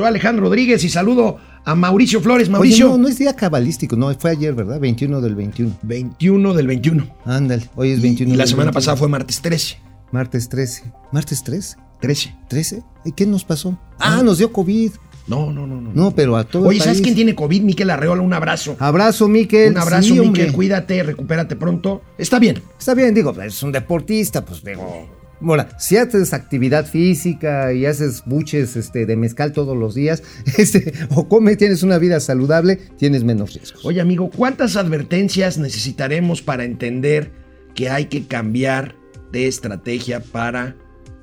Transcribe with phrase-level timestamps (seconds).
[0.00, 2.48] Soy Alejandro Rodríguez y saludo a Mauricio Flores.
[2.48, 2.86] Mauricio.
[2.86, 4.80] Oye, no, no es día cabalístico, no, fue ayer, ¿verdad?
[4.80, 5.76] 21 del 21.
[5.82, 7.06] 21 del 21.
[7.26, 8.72] Ándale, hoy es 21 Y la del semana 21.
[8.72, 9.76] pasada fue martes 13.
[10.10, 10.84] Martes 13.
[11.12, 11.76] ¿Martes 13?
[12.00, 12.34] 13.
[12.48, 12.84] ¿13?
[13.04, 13.78] ¿Y qué nos pasó?
[13.98, 14.92] Ah, nos dio COVID.
[15.26, 15.90] No, no, no, no.
[15.92, 17.02] No, pero a todo el Oye, ¿sabes país.
[17.02, 17.60] quién tiene COVID?
[17.60, 18.76] Miquel Arreola, un abrazo.
[18.78, 19.72] Abrazo, Miquel.
[19.72, 20.26] Un abrazo, Sí, Miquel.
[20.28, 20.52] hombre.
[20.52, 22.00] Cuídate, recupérate pronto.
[22.16, 22.62] Está bien.
[22.78, 25.19] Está bien, digo, es un deportista, pues digo.
[25.42, 30.22] Ahora, si haces actividad física y haces buches este, de mezcal todos los días,
[30.58, 33.84] este, o come, tienes una vida saludable, tienes menos riesgos.
[33.84, 37.30] Oye, amigo, ¿cuántas advertencias necesitaremos para entender
[37.74, 38.94] que hay que cambiar
[39.32, 40.76] de estrategia para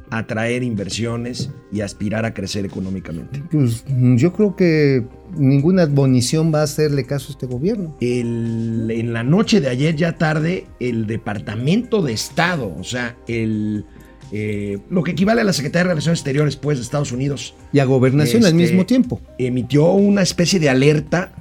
[0.09, 3.44] atraer inversiones y aspirar a crecer económicamente?
[3.52, 3.84] Pues
[4.16, 5.05] yo creo que
[5.38, 7.97] ninguna admonición va a hacerle caso a este gobierno.
[7.99, 13.86] El- en la noche de ayer, ya tarde, el Departamento de Estado, o sea, el,
[14.31, 17.80] eh, lo que equivale a la Secretaría de Relaciones Exteriores pues, de Estados Unidos, Y
[17.80, 19.22] a gobernación al Este, mismo tiempo.
[19.38, 21.31] emitió una especie de alerta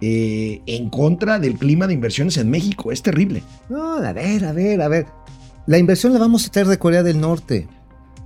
[0.00, 2.92] eh, en contra del clima de inversiones en México.
[2.92, 3.42] Es terrible.
[3.68, 5.06] No, a ver, a ver, a ver.
[5.66, 7.66] La inversión la vamos a traer de Corea del Norte.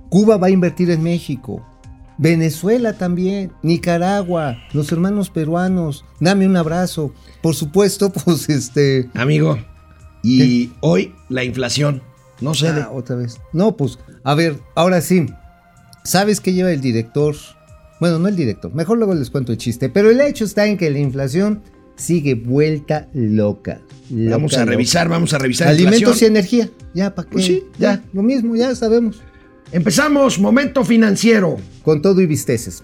[0.09, 1.65] Cuba va a invertir en México.
[2.19, 6.05] Venezuela también, Nicaragua, los hermanos peruanos.
[6.19, 7.11] Dame un abrazo.
[7.41, 9.09] Por supuesto, pues este.
[9.15, 9.57] Amigo,
[10.21, 12.01] y hoy la inflación
[12.41, 12.81] no cede.
[12.81, 13.39] Ah, otra vez.
[13.51, 15.27] No, pues, a ver, ahora sí.
[16.03, 17.35] ¿Sabes qué lleva el director?
[17.99, 19.89] Bueno, no el director, mejor luego les cuento el chiste.
[19.89, 21.61] Pero el hecho está en que la inflación
[21.95, 23.79] sigue vuelta loca.
[24.09, 24.71] vamos a loca.
[24.71, 25.69] revisar, vamos a revisar.
[25.69, 26.69] Alimentos y energía.
[26.93, 27.33] Ya, ¿para qué?
[27.33, 28.03] Pues sí, ya.
[28.11, 29.21] Lo mismo, ya sabemos.
[29.71, 31.57] Empezamos, momento financiero.
[31.81, 32.83] Con todo y visteces.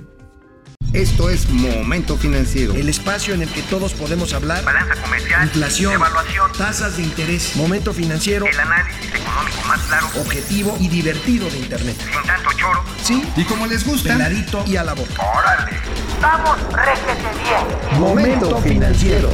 [0.93, 2.73] Esto es Momento Financiero.
[2.73, 4.63] El espacio en el que todos podemos hablar.
[4.63, 10.75] Balanza comercial, Inflación, evaluación, tasas de interés, momento financiero, el análisis económico más claro, objetivo
[10.79, 11.95] y divertido de Internet.
[11.99, 12.83] sin tanto choro.
[13.03, 15.13] Sí, Y como les gusta, peladito y a la boca.
[15.37, 15.77] ¡Órale!
[16.19, 17.99] ¡Vamos, réjete bien!
[18.01, 19.29] Momento financiero.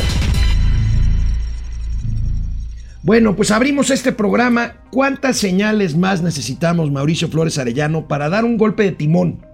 [3.02, 4.74] Bueno, pues abrimos este programa.
[4.92, 9.46] ¿Cuántas señales más necesitamos, Mauricio Flores Arellano, para dar un golpe de timón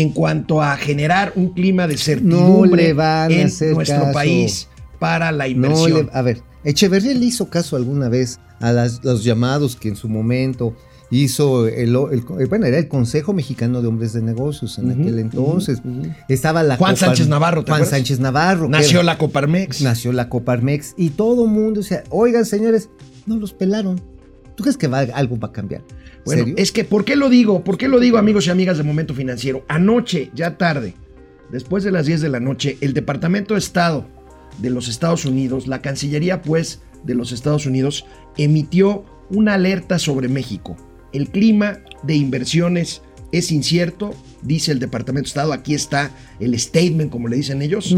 [0.00, 4.12] en cuanto a generar un clima de certidumbre en nuestro caso.
[4.12, 6.06] país para la no inversión?
[6.06, 9.96] le- a ver, Echeverría le hizo caso alguna vez a las- los llamados que en
[9.96, 10.74] su momento
[11.10, 15.80] hizo el, el- bueno, era el Consejo Mexicano de Hombres de Negocios en aquel entonces.
[16.28, 17.96] Estaba la Juan Copar- Sánchez Navarro, ¿te Juan acuerdas?
[17.98, 18.68] Sánchez Navarro.
[18.68, 19.80] Nació la Coparmex.
[19.80, 22.90] nació la Coparmex y todo el mundo decía, oigan señores,
[23.26, 24.00] no los pelaron.
[24.56, 25.82] ¿Tú crees que va- algo va a cambiar?
[26.28, 26.54] Bueno, ¿Serio?
[26.58, 27.64] es que, ¿por qué lo digo?
[27.64, 29.64] ¿Por qué lo digo, amigos y amigas de Momento Financiero?
[29.66, 30.94] Anoche, ya tarde,
[31.50, 34.06] después de las 10 de la noche, el Departamento de Estado
[34.58, 38.04] de los Estados Unidos, la Cancillería, pues, de los Estados Unidos,
[38.36, 40.76] emitió una alerta sobre México.
[41.14, 43.00] El clima de inversiones
[43.32, 44.10] es incierto,
[44.42, 45.52] dice el Departamento de Estado.
[45.54, 46.10] Aquí está
[46.40, 47.96] el statement, como le dicen ellos.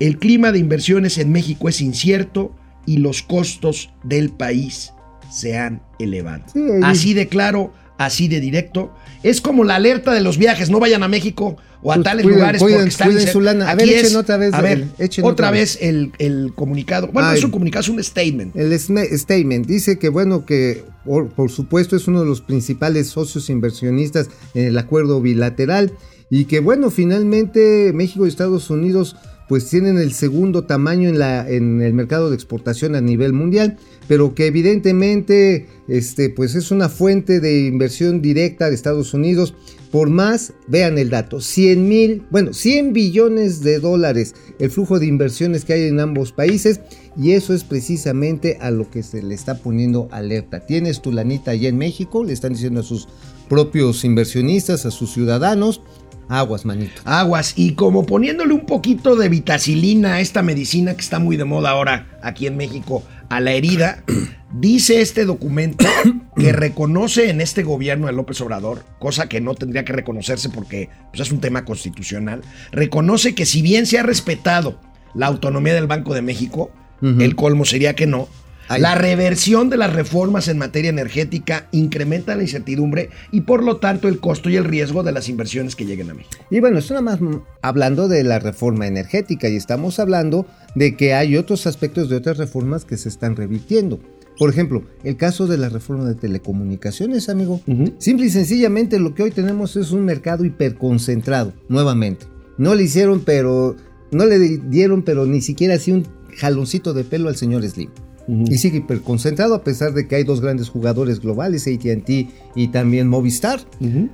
[0.00, 2.56] El clima de inversiones en México es incierto
[2.86, 4.92] y los costos del país
[5.30, 6.44] se han elevado.
[6.52, 8.92] Sí, Así de claro, así de directo.
[9.22, 12.24] Es como la alerta de los viajes, no vayan a México o a Pues tales
[12.24, 13.68] cuiden- lugares cuiden- porque están cuiden su lana.
[13.70, 17.08] A ver, echen otra vez A ver, echen otra, otra vez el, el comunicado.
[17.08, 17.38] Bueno, no Ay.
[17.38, 18.54] es un comunicado, es un statement.
[18.56, 23.50] El statement dice que, bueno, que por, por supuesto es uno de los principales socios
[23.50, 25.92] inversionistas en el acuerdo bilateral
[26.30, 29.16] y que, bueno, finalmente México y Estados Unidos
[29.48, 33.78] pues tienen el segundo tamaño en, la, en el mercado de exportación a nivel mundial,
[34.06, 39.54] pero que evidentemente este, pues es una fuente de inversión directa de Estados Unidos.
[39.90, 45.06] Por más, vean el dato, 100 mil, bueno, 100 billones de dólares el flujo de
[45.06, 46.80] inversiones que hay en ambos países
[47.16, 50.66] y eso es precisamente a lo que se le está poniendo alerta.
[50.66, 53.08] Tienes tu lanita allá en México, le están diciendo a sus
[53.48, 55.80] propios inversionistas, a sus ciudadanos,
[56.28, 57.00] aguas, manito.
[57.04, 57.54] Aguas.
[57.56, 61.70] Y como poniéndole un poquito de vitacilina a esta medicina que está muy de moda
[61.70, 64.02] ahora aquí en México, a la herida,
[64.52, 65.86] dice este documento
[66.36, 70.88] que reconoce en este gobierno de López Obrador, cosa que no tendría que reconocerse porque
[71.10, 72.42] pues, es un tema constitucional,
[72.72, 74.80] reconoce que si bien se ha respetado
[75.14, 76.70] la autonomía del Banco de México,
[77.00, 78.28] el colmo sería que no,
[78.76, 84.08] La reversión de las reformas en materia energética incrementa la incertidumbre y por lo tanto
[84.08, 86.44] el costo y el riesgo de las inversiones que lleguen a México.
[86.50, 87.18] Y bueno, esto nada más
[87.62, 92.36] hablando de la reforma energética y estamos hablando de que hay otros aspectos de otras
[92.36, 94.00] reformas que se están revirtiendo.
[94.38, 97.60] Por ejemplo, el caso de la reforma de telecomunicaciones, amigo.
[97.98, 102.26] Simple y sencillamente lo que hoy tenemos es un mercado hiperconcentrado, nuevamente.
[102.56, 103.76] No le hicieron, pero
[104.12, 106.06] no le dieron, pero ni siquiera así un
[106.36, 107.90] jaloncito de pelo al señor Slim.
[108.28, 113.08] Y sigue hiperconcentrado a pesar de que hay dos grandes jugadores globales, AT&T y también
[113.08, 113.60] Movistar.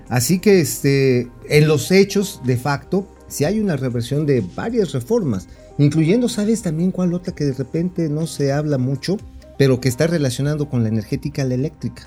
[0.08, 5.48] Así que este, en los hechos, de facto, sí hay una reversión de varias reformas,
[5.78, 9.16] incluyendo, ¿sabes también cuál otra que de repente no se habla mucho,
[9.58, 12.04] pero que está relacionado con la energética, la eléctrica?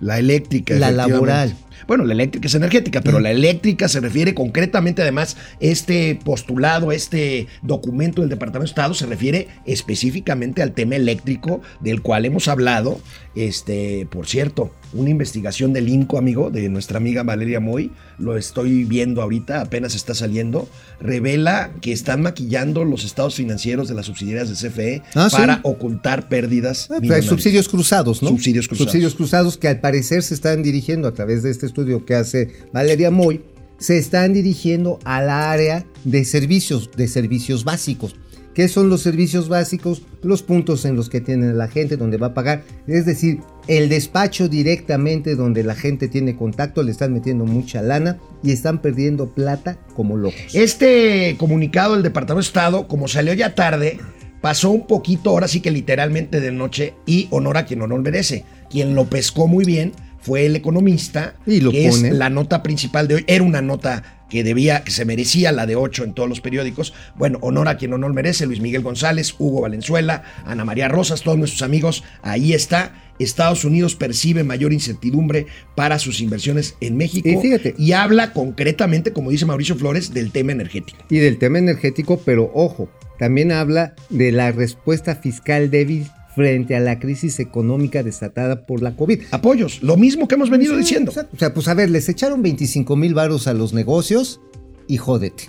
[0.00, 0.74] La eléctrica.
[0.74, 1.56] La laboral.
[1.86, 7.46] Bueno, la eléctrica es energética, pero la eléctrica se refiere concretamente, además, este postulado, este
[7.62, 13.00] documento del Departamento de Estado se refiere específicamente al tema eléctrico del cual hemos hablado.
[13.34, 18.84] Este, por cierto, una investigación del INCO, amigo, de nuestra amiga Valeria Moy, lo estoy
[18.84, 20.68] viendo ahorita, apenas está saliendo,
[21.00, 25.36] revela que están maquillando los estados financieros de las subsidiarias de CFE Ah, ¿sí?
[25.36, 26.88] para ocultar pérdidas.
[26.90, 28.30] Ah, pues hay subsidios cruzados, ¿no?
[28.30, 28.90] Subsidios cruzados.
[28.90, 32.50] Subsidios cruzados que al parecer se están dirigiendo a través de este estudio que hace
[32.72, 33.42] Valeria Moy,
[33.78, 38.16] se están dirigiendo al área de servicios, de servicios básicos.
[38.54, 40.00] ¿Qué son los servicios básicos?
[40.22, 42.64] Los puntos en los que tiene la gente, donde va a pagar.
[42.86, 48.18] Es decir, el despacho directamente donde la gente tiene contacto, le están metiendo mucha lana
[48.42, 50.54] y están perdiendo plata como locos.
[50.54, 53.98] Este comunicado del Departamento de Estado, como salió ya tarde,
[54.40, 58.44] pasó un poquito, ahora sí que literalmente de noche, y honor a quien honor merece.
[58.70, 59.92] Quien lo pescó muy bien
[60.26, 62.08] fue el economista, Y lo que pone.
[62.08, 63.24] es la nota principal de hoy.
[63.28, 66.92] Era una nota que debía, que se merecía la de 8 en todos los periódicos.
[67.14, 71.38] Bueno, honor a quien honor merece, Luis Miguel González, Hugo Valenzuela, Ana María Rosas, todos
[71.38, 72.92] nuestros amigos, ahí está.
[73.20, 75.46] Estados Unidos percibe mayor incertidumbre
[75.76, 77.74] para sus inversiones en México Y fíjate.
[77.78, 80.98] y habla concretamente, como dice Mauricio Flores, del tema energético.
[81.08, 86.80] y del tema energético, pero ojo, también habla de la respuesta fiscal débil frente a
[86.80, 89.22] la crisis económica desatada por la COVID.
[89.30, 91.10] Apoyos, lo mismo que hemos venido Sí, diciendo.
[91.10, 94.42] O sea, pues a ver, les echaron 25 mil varos a los negocios
[94.86, 95.44] y jódete.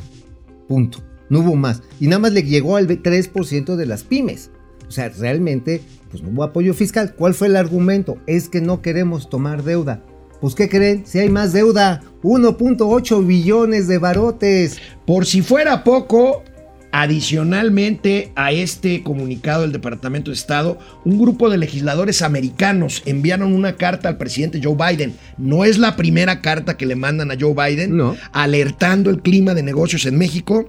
[0.69, 1.03] Punto.
[1.29, 1.83] No hubo más.
[1.99, 4.49] Y nada más le llegó al 3% de las pymes.
[4.87, 7.13] O sea, realmente, pues no hubo apoyo fiscal.
[7.15, 8.17] ¿Cuál fue el argumento?
[8.25, 10.05] Es que no queremos tomar deuda.
[10.39, 11.05] Pues, ¿qué creen?
[11.05, 14.77] Si hay más deuda, 1.8 billones de barotes.
[15.05, 16.43] Por si fuera poco,
[16.91, 23.75] adicionalmente a este comunicado del Departamento de Estado, un grupo de legisladores americanos enviaron una
[23.75, 25.15] carta al presidente Joe Biden.
[25.37, 28.15] No es la primera carta que le mandan a Joe Biden, No.
[28.31, 30.67] alertando el clima de negocios en México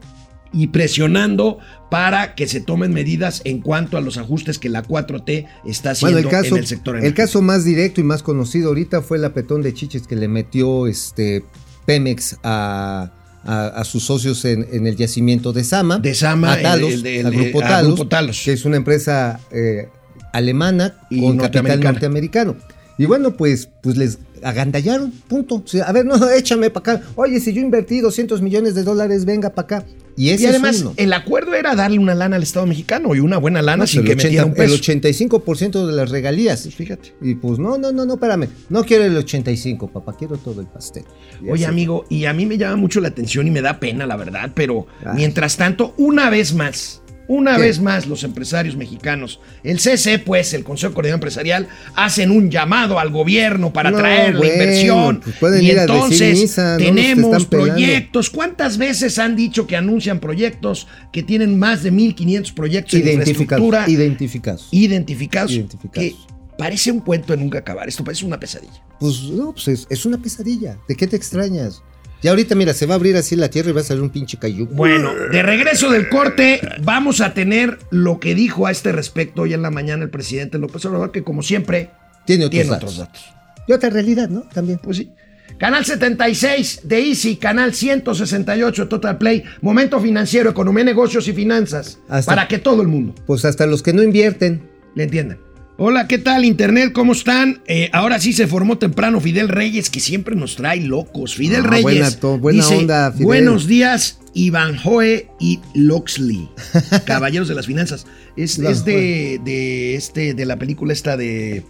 [0.53, 1.59] y presionando
[1.91, 6.17] para que se tomen medidas en cuanto a los ajustes que la 4T está haciendo
[6.23, 9.19] Bueno, el caso, en el sector el caso más directo y más conocido ahorita fue
[9.19, 11.45] el apretón de chiches que le metió este
[11.87, 13.13] Pemex a,
[13.45, 15.99] a- a sus socios en, en el yacimiento de Sama.
[15.99, 18.43] De Sama, a Talos, el- el- al Grupo a Talos, Grupo Talos.
[18.45, 19.89] que es una empresa eh,
[20.33, 22.57] alemana Y con capital norteamericano.
[22.99, 25.57] Y bueno, pues, pues les agandallaron, punto.
[25.57, 27.07] O sea, a ver, no, échame para acá.
[27.15, 29.85] Oye, si yo invertí 200 millones de dólares, venga para acá.
[30.19, 30.95] Y ese Y además, es uno.
[30.97, 34.01] el acuerdo era darle una lana al Estado mexicano y una buena lana No, sin
[34.01, 34.75] el, que 80 metiera un el peso.
[34.93, 36.63] 85% de las regalías.
[36.63, 37.15] Pues fíjate.
[37.23, 38.49] Y pues no, no, no, no, espérame.
[38.69, 41.05] No quiero el 85, papá, quiero todo el pastel.
[41.41, 41.73] Y Oye, así.
[41.73, 44.51] amigo, y a mí me llama mucho la atención y me da pena, la verdad,
[44.55, 45.13] pero Ay.
[45.15, 47.63] mientras tanto, una vez más, una ¿Qué?
[47.63, 52.99] vez más, los empresarios mexicanos, el CC, pues, el Consejo Coordinador Empresarial, hacen un llamado
[52.99, 55.21] al gobierno para No, traer la bueno, inversión.
[55.39, 58.31] pues y entonces misa, tenemos proyectos.
[58.31, 63.85] ¿Cuántas veces han dicho que anuncian proyectos que tienen más de 1.500 proyectos en infraestructura?
[63.89, 64.69] Identificados.
[64.73, 64.73] Identificados.
[64.73, 66.09] identificados, Identificados.
[66.11, 66.17] que
[66.57, 67.89] parece un cuento de nunca acabar.
[67.89, 68.83] Esto parece una pesadilla.
[68.99, 70.79] Pues no, pues es, es una pesadilla.
[70.89, 71.83] ¿De qué te extrañas?
[72.23, 74.11] Ya ahorita, mira, se va a abrir así la tierra y va a salir un
[74.11, 74.75] pinche cayuco.
[74.75, 79.55] Bueno, de regreso del corte, vamos a tener lo que dijo a este respecto hoy
[79.55, 81.91] en la mañana el presidente López Obrador, que como siempre
[82.27, 82.99] tiene otros tiene datos.
[82.99, 83.25] otros datos.
[83.69, 84.41] Y otra realidad, ¿no?
[84.53, 84.79] También.
[84.83, 85.11] Pues sí.
[85.59, 91.99] Canal 76 de Easy, canal 168 de Total Play, momento financiero, economía, negocios y finanzas,
[92.09, 94.63] Hasta- para que todo el mundo Pues hasta los que no invierten.
[94.95, 95.39] le entiendan.
[95.81, 96.91] Hola, ¿qué tal Internet?
[96.93, 97.61] ¿Cómo están?
[97.69, 101.37] Eh, ahora sí se formó temprano Fidel Reyes, que siempre nos trae locos.
[101.37, 101.83] Fidel Ah, Reyes.
[101.85, 103.25] buena to- buena dice, onda, Fidel.
[103.27, 106.49] Buenos días, Iván Joe y Loxley,
[107.07, 108.07] caballeros de las finanzas.
[108.37, 111.63] Es, es de, de, este, de la película esta de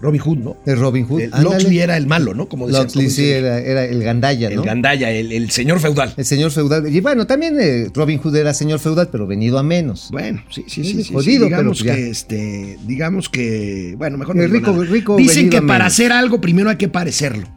[0.00, 0.56] Robin Hood, ¿no?
[0.64, 1.22] De Robin Hood.
[1.42, 2.48] Loxley era el malo, ¿no?
[2.48, 4.62] Como decían, Loxley sí era, era el gandaya, el ¿no?
[4.62, 6.14] gandaya, el, el señor feudal.
[6.16, 6.86] El señor feudal.
[6.94, 10.08] Y bueno, también eh, Robin Hood era señor feudal, pero venido a menos.
[10.12, 11.12] Bueno, sí, sí, Sí, sí.
[11.12, 11.50] jodido, sí.
[11.50, 16.12] Digamos pero que, este, digamos que, bueno, mejor no rico- rico Dicen que para hacer
[16.12, 17.48] algo primero hay que parecerlo.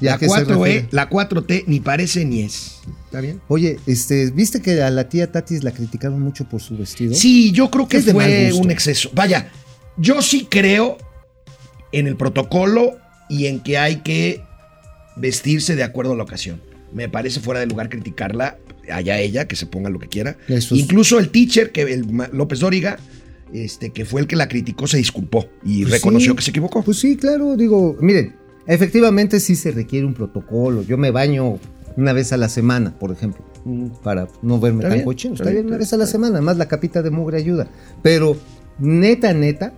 [0.00, 0.88] ¿Y a La qué se 4E, refiere?
[0.90, 2.80] la 4T ni parece ni es.
[3.04, 3.40] ¿Está bien?
[3.48, 7.14] Oye, este, ¿viste que a la tía Tatis la criticaron mucho por su vestido?
[7.14, 9.10] Sí, yo creo que fue un exceso.
[9.14, 9.50] Vaya,
[9.98, 10.96] yo sí creo
[11.92, 12.96] en el protocolo
[13.28, 14.42] y en que hay que
[15.16, 16.60] vestirse de acuerdo a la ocasión.
[16.92, 18.58] Me parece fuera de lugar criticarla,
[18.90, 20.36] allá ella, que se ponga lo que quiera.
[20.48, 22.98] Eso es- Incluso el teacher, que el López Dóriga,
[23.52, 26.36] este, que fue el que la criticó, se disculpó y Pues reconoció sí.
[26.36, 26.82] que se equivocó.
[26.82, 28.34] Pues sí, claro, digo, miren,
[28.66, 30.82] efectivamente sí se requiere un protocolo.
[30.82, 31.58] Yo me baño
[31.96, 33.44] una vez a la semana, por ejemplo,
[34.02, 35.34] para no verme Está tan cochino.
[35.34, 37.68] está Está bien, una vez a la semana, más la capita de mugre ayuda.
[38.02, 38.36] Pero
[38.78, 39.72] neta, neta,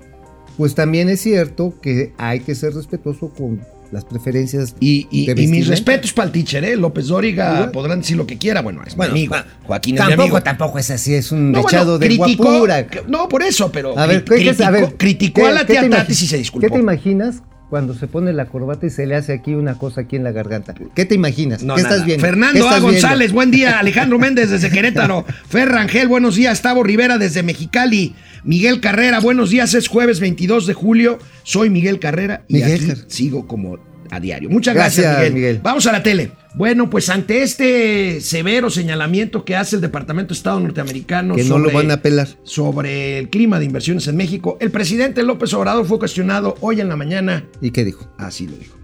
[0.57, 3.61] pues también es cierto que hay que ser respetuoso con
[3.93, 4.75] las preferencias.
[4.81, 6.75] Y, y- y mis respetos para el teacher, ¿eh?
[6.77, 8.61] López Dóriga, podrán decir lo que quiera.
[8.61, 9.35] Bueno, es Bueno, mi amigo.
[9.37, 10.43] ah, Joaquín es mi Tampoco, amigo.
[10.43, 12.87] tampoco es así, es un No, bueno, dechado de criticó- guapura.
[13.07, 15.53] No, por eso, pero A ver, cri- ¿qué- qué- a ver, criticó, criticó ¿qué- a
[15.53, 16.67] la tía se disculpó.
[16.67, 17.37] ¿Qué te imaginas
[17.75, 20.31] cuando se pone la corbata y se le hace aquí una cosa aquí en la
[20.31, 20.75] garganta?
[20.95, 21.65] ¿Qué te imaginas?
[21.65, 21.95] No, ¿Qué nada.
[21.97, 22.23] estás viendo?
[22.23, 22.71] ¿Qué Fernando A.
[22.71, 22.87] viendo?
[22.87, 23.79] González, buen día.
[23.81, 25.27] Alejandro Méndez desde Querétaro.
[25.49, 26.63] Fer Rangel, buenos días.
[26.63, 28.15] Tavo Rivera desde Mexicali.
[28.45, 29.75] Miguel Carrera, buenos días.
[29.75, 31.19] Es jueves 22 de julio.
[31.43, 33.77] Soy Miguel Carrera y Miguel aquí Car- sigo como
[34.11, 34.51] a diario.
[34.51, 35.35] Muchas gracias, Gracias, Miguel.
[35.35, 35.61] Miguel.
[35.63, 36.31] Vamos a la tele.
[36.55, 41.59] Bueno, pues ante este severo señalamiento que hace el Departamento de Estado norteamericano Que no
[41.59, 42.29] lo sobre- van a apelar.
[42.45, 46.89] sobre el clima de inversiones en México, el presidente López Obrador fue cuestionado hoy en
[46.89, 47.45] la mañana.
[47.61, 48.09] ¿Y qué dijo?
[48.19, 48.77] Así lo dijo.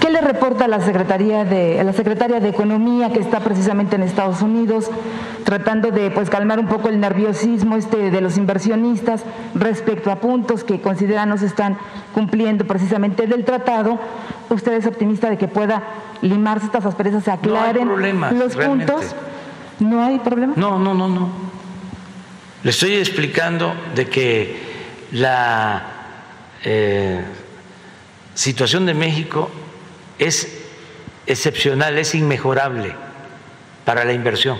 [0.00, 4.02] ¿Qué le reporta a la Secretaría de la Secretaria de Economía que está precisamente en
[4.02, 4.90] Estados Unidos
[5.44, 9.22] tratando de pues calmar un poco el nerviosismo este de los inversionistas
[9.54, 11.78] respecto a puntos que consideran no se están
[12.14, 13.98] cumpliendo precisamente del tratado?
[14.50, 15.82] ¿Usted es optimista de que pueda
[16.20, 18.92] limarse estas asperezas, se aclaren problema, los realmente.
[18.92, 19.14] puntos?
[19.80, 20.54] ¿No hay problema?
[20.56, 21.28] No, no, no, no.
[22.62, 24.60] Le estoy explicando de que
[25.12, 25.82] la
[26.64, 27.24] eh,
[28.34, 29.50] situación de México
[30.18, 30.48] es
[31.26, 32.94] excepcional, es inmejorable
[33.84, 34.58] para la inversión.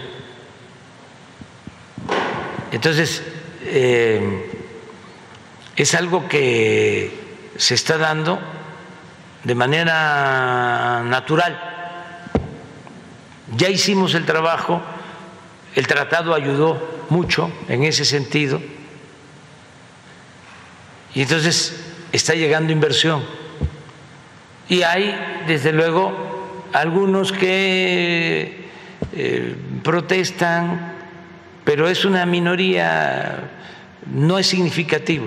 [2.70, 3.22] Entonces,
[3.64, 4.50] eh,
[5.76, 7.18] es algo que
[7.56, 8.38] se está dando
[9.44, 11.58] de manera natural.
[13.56, 14.80] Ya hicimos el trabajo,
[15.74, 18.60] el tratado ayudó mucho en ese sentido
[21.14, 21.74] y entonces
[22.12, 23.22] está llegando inversión.
[24.72, 25.14] Y hay,
[25.46, 26.14] desde luego,
[26.72, 28.70] algunos que
[29.12, 30.94] eh, protestan,
[31.62, 33.50] pero es una minoría,
[34.06, 35.26] no es significativo.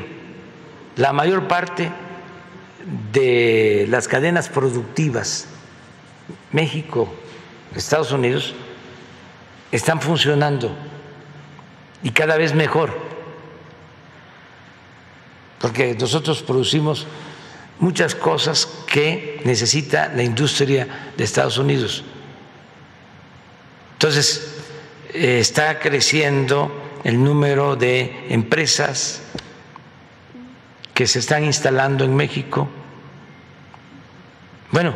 [0.95, 1.91] La mayor parte
[3.13, 5.47] de las cadenas productivas,
[6.51, 7.13] México,
[7.75, 8.55] Estados Unidos,
[9.71, 10.75] están funcionando
[12.01, 12.97] y cada vez mejor,
[15.59, 17.05] porque nosotros producimos
[17.79, 22.03] muchas cosas que necesita la industria de Estados Unidos.
[23.93, 24.55] Entonces,
[25.13, 26.71] eh, está creciendo
[27.03, 29.21] el número de empresas
[30.93, 32.69] que se están instalando en México.
[34.71, 34.95] Bueno,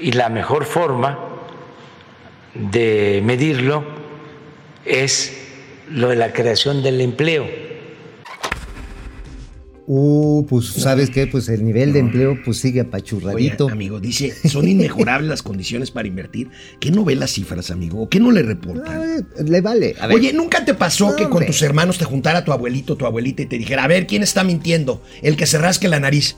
[0.00, 1.18] y la mejor forma
[2.54, 3.84] de medirlo
[4.84, 5.38] es
[5.90, 7.67] lo de la creación del empleo.
[9.90, 13.70] Uh, pues sabes qué, pues el nivel de empleo pues sigue Oye, apachurradito.
[13.70, 16.50] amigo, dice, son inmejorables las condiciones para invertir.
[16.78, 18.02] ¿Qué no ve las cifras, amigo?
[18.02, 18.84] ¿O qué no le reportan?
[18.86, 19.96] Ah, le vale.
[19.98, 22.96] A ver, Oye, ¿nunca te pasó No, que con tus hermanos te juntara tu abuelito,
[22.96, 25.02] tu abuelita y te dijera, a ver, ¿quién está mintiendo?
[25.22, 26.36] El que se rasque la nariz.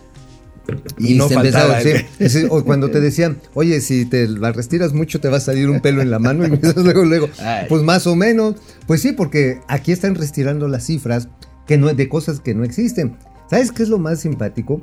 [1.00, 1.80] Y, no se faltaba.
[1.80, 5.40] empezaba, sí, o cuando te decían, oye, si te la restiras mucho te va a
[5.40, 7.66] salir un pelo en la mano y luego, luego, Ay.
[7.68, 8.54] pues más o menos.
[8.86, 11.26] Pues sí, porque aquí están restirando las cifras
[11.66, 13.16] que no, de cosas que no existen.
[13.50, 14.80] ¿Sabes qué es lo más simpático?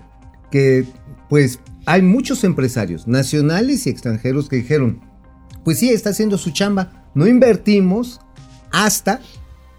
[0.51, 0.85] Que
[1.29, 4.99] pues hay muchos empresarios nacionales y extranjeros que dijeron,
[5.63, 8.19] pues sí, está haciendo su chamba, no invertimos
[8.71, 9.21] hasta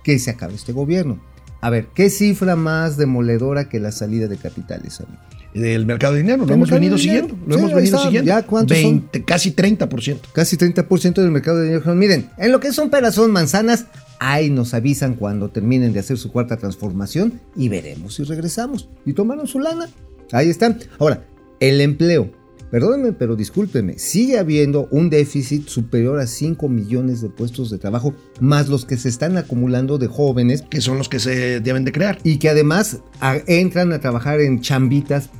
[0.02, 1.20] que se acabe este gobierno.
[1.60, 5.18] A ver, ¿qué cifra más demoledora que la salida de capitales, amigo?
[5.54, 7.26] Del mercado de dinero, lo hemos venido dinero.
[7.26, 7.46] siguiendo.
[7.46, 8.06] Lo Sí, hemos venido está.
[8.06, 8.28] siguiendo.
[8.28, 8.90] ¿Ya cuántos son?
[9.00, 10.18] 20, Casi 30%.
[10.32, 13.86] Casi 30% del mercado de dinero miren, en lo que son peras son manzanas,
[14.20, 18.88] ahí nos avisan cuando terminen de hacer su cuarta transformación y veremos si regresamos.
[19.06, 19.88] Y tomaron su lana.
[20.32, 20.78] Ahí están.
[20.98, 21.24] Ahora,
[21.60, 22.30] el empleo.
[22.70, 28.12] Perdónenme, pero discúlpenme, sigue habiendo un déficit superior a 5 millones de puestos de trabajo,
[28.40, 31.92] más los que se están acumulando de jóvenes Que son los que se deben de
[31.92, 32.18] crear.
[32.24, 35.30] y que además a- entran a trabajar en chambitas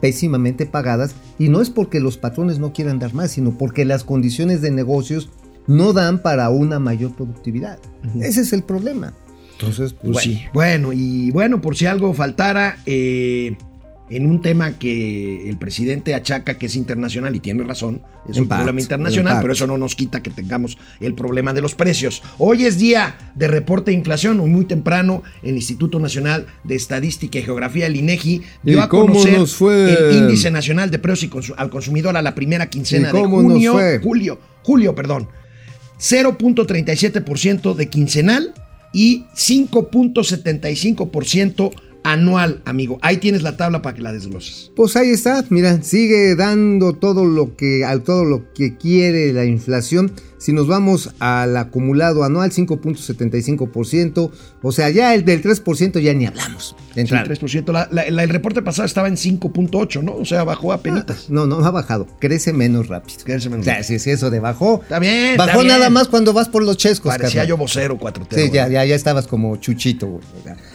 [0.00, 4.04] pésimamente pagadas y no es porque los patrones no quieran dar más, sino porque las
[4.04, 5.28] condiciones de negocios
[5.70, 7.78] no dan para una mayor productividad.
[8.20, 9.12] Ese es el problema.
[9.52, 10.42] Entonces, Pues bueno, sí.
[10.52, 13.56] Bueno, y bueno, por si algo faltara, eh,
[14.08, 18.48] en un tema que el presidente achaca que es internacional y tiene razón, es un
[18.48, 22.20] problema internacional, pero eso no nos quita que tengamos el problema de los precios.
[22.38, 27.42] Hoy es día de reporte de inflación, muy temprano el Instituto Nacional de Estadística y
[27.42, 29.92] Geografía, el INEGI, dio ¿Y a conocer nos fue?
[29.92, 34.00] el índice nacional de precios al consumidor a la primera quincena ¿Y de junio, fue?
[34.02, 35.28] julio, julio, perdón.
[36.00, 38.52] 0.37% de quincenal
[38.92, 41.72] y 5.75%
[42.04, 42.98] anual, amigo.
[43.02, 44.70] Ahí tienes la tabla para que la desgloses.
[44.76, 49.44] Pues ahí está, mira, sigue dando todo lo que, a todo lo que quiere la
[49.44, 50.12] inflación.
[50.38, 54.30] Si nos vamos al acumulado anual, 5.75%,
[54.62, 56.74] o sea, ya el del 3% ya ni hablamos.
[56.90, 57.24] de Sí, entrada.
[57.26, 57.72] 3%.
[57.72, 60.14] La- la- la- el reporte pasado estaba en 5.8, ¿no?
[60.16, 61.30] O sea, bajó a penitas.
[61.30, 63.18] No, no ha bajado, crece menos rápido.
[63.24, 64.80] Crece menos O sea, si es eso de bajó.
[64.82, 65.68] Está bien, está Bajó bien.
[65.68, 67.46] nada más cuando vas por los chescos, Parecía carnal.
[67.48, 70.06] yo vocero 4 Sí, ya, ya, ya estabas como chuchito.
[70.08, 70.22] güey.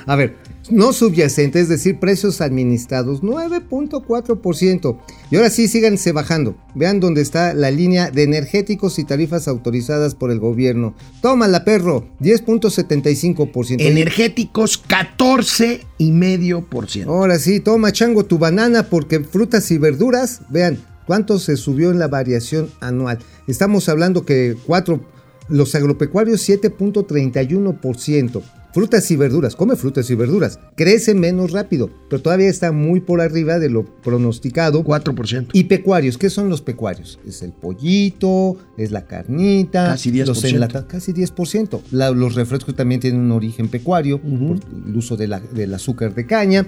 [0.05, 0.35] A ver,
[0.69, 4.97] no subyacente, es decir, precios administrados, 9.4%.
[5.31, 6.55] Y ahora sí, síganse bajando.
[6.73, 10.95] Vean dónde está la línea de energéticos y tarifas autorizadas por el gobierno.
[11.21, 13.77] Tómala, perro, 10.75%.
[13.79, 17.07] Energéticos, 14,5%.
[17.07, 21.99] Ahora sí, toma chango tu banana porque frutas y verduras, vean cuánto se subió en
[21.99, 23.19] la variación anual.
[23.47, 25.01] Estamos hablando que cuatro,
[25.47, 28.41] los agropecuarios 7.31%.
[28.75, 33.21] Frutas y verduras, come frutas y verduras, crece menos rápido, pero todavía está muy por
[33.21, 34.83] arriba de lo pronosticado.
[34.83, 35.47] 4%.
[35.53, 37.17] Y pecuarios, ¿qué son los pecuarios?
[37.25, 40.25] Es el pollito, es la carnita, Casi 10%.
[40.59, 41.83] los casi 10%.
[41.91, 44.57] La- los refrescos también tienen un origen pecuario, por
[44.89, 46.67] el uso de la- del azúcar de caña.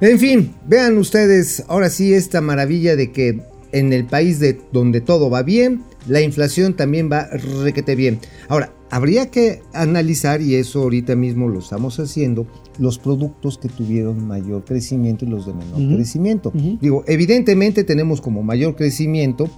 [0.00, 3.42] En fin, vean ustedes ahora sí esta maravilla de que
[3.72, 7.26] en el país de donde todo va bien, la inflación también va
[7.62, 8.20] requete bien.
[8.48, 12.46] Ahora, habría que analizar, y eso ahorita mismo lo estamos haciendo,
[12.78, 16.52] los productos que tuvieron mayor crecimiento y los de menor crecimiento.
[16.54, 19.48] Digo, evidentemente tenemos como mayor crecimiento,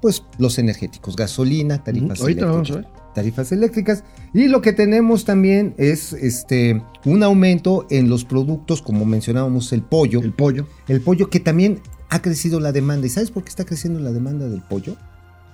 [0.00, 2.22] pues los energéticos, gasolina, tarifas Ujú.
[2.22, 3.14] Ahorita lo vamos a eléctricas.
[3.14, 4.04] Tarifas eléctricas.
[4.34, 9.82] Y lo que tenemos también es este un aumento en los productos, como mencionábamos, el
[9.82, 10.20] pollo.
[10.20, 10.66] El pollo.
[10.88, 13.06] El pollo que también ha crecido la demanda.
[13.06, 14.96] ¿Y sabes por qué está creciendo la demanda del pollo?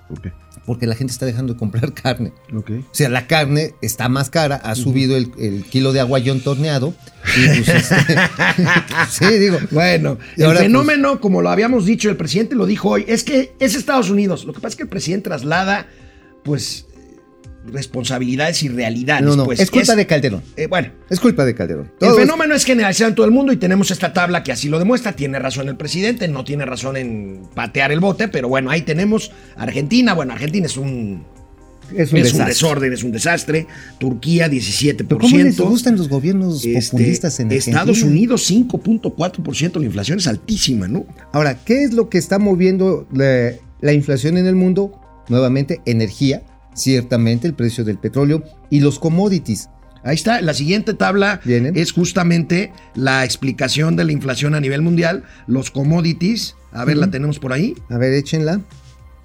[0.07, 0.31] ¿Por qué?
[0.69, 2.31] Porque la gente está dejando de comprar carne.
[2.53, 6.93] O sea, la carne está más cara, ha subido el, el kilo de aguayón torneado.
[7.35, 7.95] Y pues, este,
[9.09, 9.57] sí, digo.
[9.71, 13.23] Bueno, Y el pues, fenómeno, como lo habíamos dicho, el presidente lo dijo hoy, es
[13.23, 14.45] que es Estados Unidos.
[14.45, 15.87] Lo que pasa es que el presidente traslada,
[16.43, 16.85] pues,
[17.71, 19.25] responsabilidades y realidades.
[19.25, 20.41] No, no, pues, es culpa de Calderón.
[20.57, 21.85] eh, bueno, Es culpa de Calderón.
[21.85, 24.51] el Todo es- fenómeno es generalizado en todo el mundo y tenemos esta tabla que
[24.51, 25.13] así lo demuestra.
[25.13, 29.31] Tiene razón el presidente, no tiene razón en patear el bote, pero bueno, ahí tenemos
[29.55, 30.13] Argentina.
[30.13, 31.23] Bueno, Argentina es un,
[31.95, 32.45] es un es un desastre.
[32.47, 33.67] desorden, es un desastre.
[33.99, 35.05] Turquía, 17%.
[35.07, 37.77] Pero ¿Cómo les gustan los gobiernos Este, populistas en Argentina?
[37.79, 41.05] Estados Unidos 5.4%, la inflación es altísima, ¿no?
[41.33, 43.51] Ahora, ¿qué es lo que está moviendo la,
[43.81, 44.99] la inflación en el mundo?
[45.29, 46.41] Nuevamente, energía,
[46.73, 49.69] ciertamente el precio del petróleo y los commodities.
[50.03, 51.75] Ahí está, la siguiente tabla Vienen.
[51.75, 57.11] es justamente la explicación de la inflación a nivel mundial, los commodities, a ver, la
[57.11, 58.61] tenemos por ahí, A ver, échenla.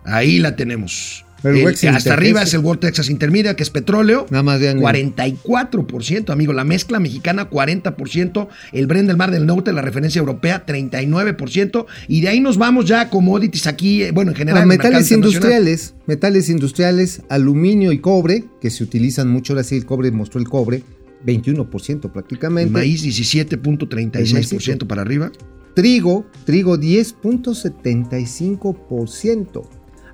[0.05, 1.24] ahí la tenemos.
[1.45, 4.27] El- West hasta arriba es el World Texas Intermedia, que es petróleo.
[4.31, 4.79] Nada más vean.
[4.81, 6.53] 44%, amigo.
[6.53, 8.49] La mezcla mexicana, 40%.
[8.73, 11.87] El Brent del Mar del Norte, la referencia europea, 39%.
[12.09, 14.67] Y de ahí nos vamos ya a commodities aquí, eh, bueno, en general.
[14.67, 19.85] Mercado metales industriales, metales industriales, aluminio y cobre, que se utilizan mucho, ahora sí el
[19.85, 20.83] cobre mostró el cobre,
[21.27, 22.71] 21% El prácticamente.
[22.71, 25.31] maíz, 17.36% para arriba.
[25.75, 29.63] Trigo, trigo 10.75%.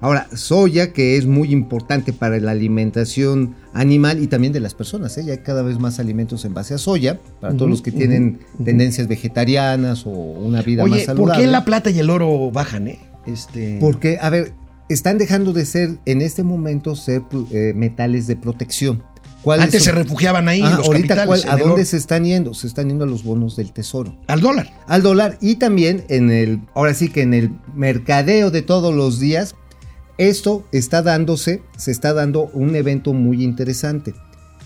[0.00, 5.16] Ahora, soya, que es muy importante para la alimentación animal y también de las personas.
[5.18, 5.24] ¿eh?
[5.26, 8.40] Ya hay cada vez más alimentos en base a soya, para todos los que tienen
[8.64, 11.44] tendencias vegetarianas o una vida más Oye, ¿por saludable.
[11.44, 12.98] qué la plata y el oro bajan, eh?
[13.26, 13.76] Este...
[13.80, 14.52] Porque, a ver,
[14.88, 19.02] están dejando de ser, en este momento, ser eh, metales de protección.
[19.42, 21.44] ¿Cuáles Antes se refugiaban ahí Ah, los ahorita, capitales.
[21.44, 22.52] ¿cuál- ¿a dónde se están yendo?
[22.52, 24.14] Se están yendo a los bonos del tesoro.
[24.26, 24.70] Al dólar.
[24.86, 29.18] al dólar y también en el, ahora sí que en el mercadeo de todos los
[29.18, 29.54] días,
[30.28, 34.14] esto está dándose, se está dando un evento muy interesante.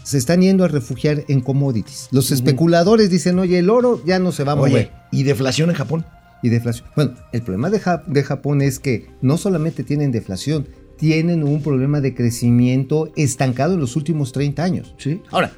[0.02, 2.08] Se están yendo a refugiar en commodities.
[2.10, 4.72] Los especuladores dicen, oye, el oro ya no se va a mover.
[4.72, 6.04] Oye, ¿y deflación en Japón?
[6.42, 6.86] Y deflación.
[6.94, 11.62] Bueno, el problema de, Ja- de Japón es que no solamente tienen deflación, tienen un
[11.62, 14.94] problema de crecimiento estancado en los últimos 30 años.
[14.98, 15.22] Sí.
[15.30, 15.52] Ahora,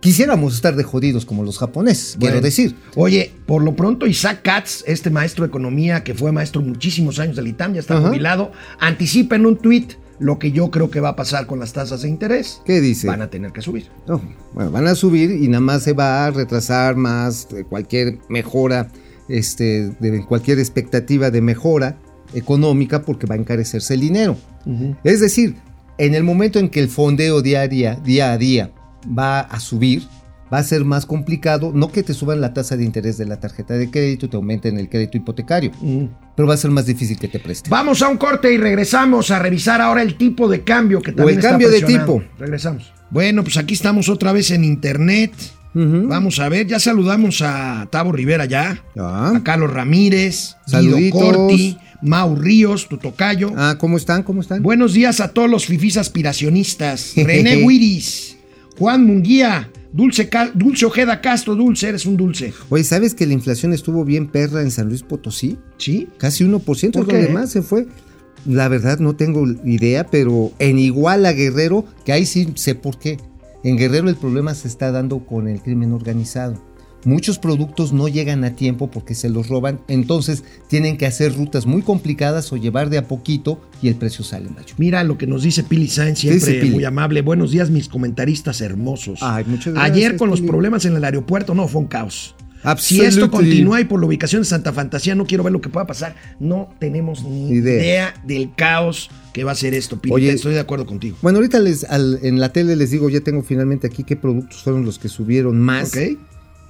[0.00, 2.44] quisiéramos estar de jodidos como los japoneses, quiero Bueno.
[2.44, 2.76] decir.
[2.96, 7.36] Oye, por lo pronto Isaac Katz, este maestro de economía que fue maestro muchísimos años
[7.36, 8.08] del ITAM, ya está Ajá.
[8.08, 11.72] jubilado, anticipa en un tuit lo que yo creo que va a pasar con las
[11.72, 12.60] tasas de interés.
[12.64, 13.06] ¿Qué dice?
[13.06, 13.86] Van a tener que subir.
[14.06, 14.20] No,
[14.52, 18.88] bueno, van a subir y nada más se va a retrasar más eh, cualquier mejora,
[19.28, 21.98] este, de cualquier expectativa de mejora
[22.34, 24.36] económica porque va a encarecerse el dinero.
[25.02, 25.54] Es decir,
[25.98, 28.70] en el momento en que el fondeo diaria, día a día
[29.06, 30.02] va a subir,
[30.52, 33.38] va a ser más complicado, no que te suban la tasa de interés de la
[33.38, 35.72] tarjeta de crédito, te aumenten el crédito hipotecario,
[36.34, 37.70] pero va a ser más difícil que te presten.
[37.70, 41.38] Vamos a un corte y regresamos a revisar ahora el tipo de cambio que también
[41.38, 42.22] el está cambio de tipo.
[42.38, 42.92] Regresamos.
[43.10, 45.32] Bueno, pues aquí estamos otra vez en internet.
[45.74, 49.34] Vamos a ver, ya saludamos a Tavo Rivera ya, Ah.
[49.36, 50.96] a Carlos Ramírez, Guido.
[51.10, 53.52] Corti, Mau Ríos, tu tocayo.
[53.56, 54.24] Ah, ¿cómo están?
[54.24, 54.60] ¿Cómo están?
[54.62, 57.12] Buenos días a todos los fifís aspiracionistas.
[57.16, 58.37] René Wiris,
[58.78, 62.52] Juan Munguía, Dulce, Dulce Ojeda Castro, Dulce, eres un dulce.
[62.68, 65.58] Oye, ¿sabes que la inflación estuvo bien perra en San Luis Potosí?
[65.78, 66.08] ¿Sí?
[66.18, 67.16] Casi 1%, ¿Por lo qué?
[67.16, 67.86] demás se fue.
[68.46, 73.18] La verdad no tengo idea, pero en Iguala Guerrero, que ahí sí sé por qué.
[73.64, 76.62] En Guerrero el problema se está dando con el crimen organizado.
[77.04, 81.64] Muchos productos no llegan a tiempo porque se los roban, entonces tienen que hacer rutas
[81.64, 84.74] muy complicadas o llevar de a poquito y el precio sale macho.
[84.78, 86.74] Mira lo que nos dice Pili Sainz, ¿Qué dice siempre Pili?
[86.74, 87.22] muy amable.
[87.22, 89.20] Buenos días, mis comentaristas hermosos.
[89.22, 90.50] Ay, muchas gracias, Ayer con los Pili.
[90.50, 92.34] problemas en el aeropuerto, no, fue un caos.
[92.78, 95.68] Si esto continúa y por la ubicación de Santa Fantasía, no quiero ver lo que
[95.68, 96.16] pueda pasar.
[96.40, 97.78] No tenemos ni Idea.
[97.78, 100.12] idea, del caos que va a ser esto, Pili.
[100.12, 101.16] Oye, estoy de acuerdo contigo.
[101.22, 104.64] Bueno, ahorita les, al- en la tele les digo, ya tengo finalmente aquí qué productos
[104.64, 105.90] fueron los que subieron más.
[105.90, 106.18] ¿Ok?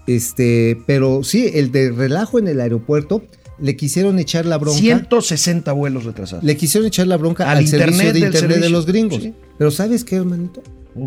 [0.09, 3.23] Este, pero sí, el de relajo en el aeropuerto,
[3.61, 4.79] le quisieron echar la bronca.
[4.79, 6.45] 160 vuelos retrasados.
[6.45, 9.23] Le quisieron echar la bronca Al al, servicio de internet de los gringos.
[9.23, 9.35] Sí.
[9.59, 10.63] Pero ¿sabes qué, hermanito?
[10.95, 11.07] Mm.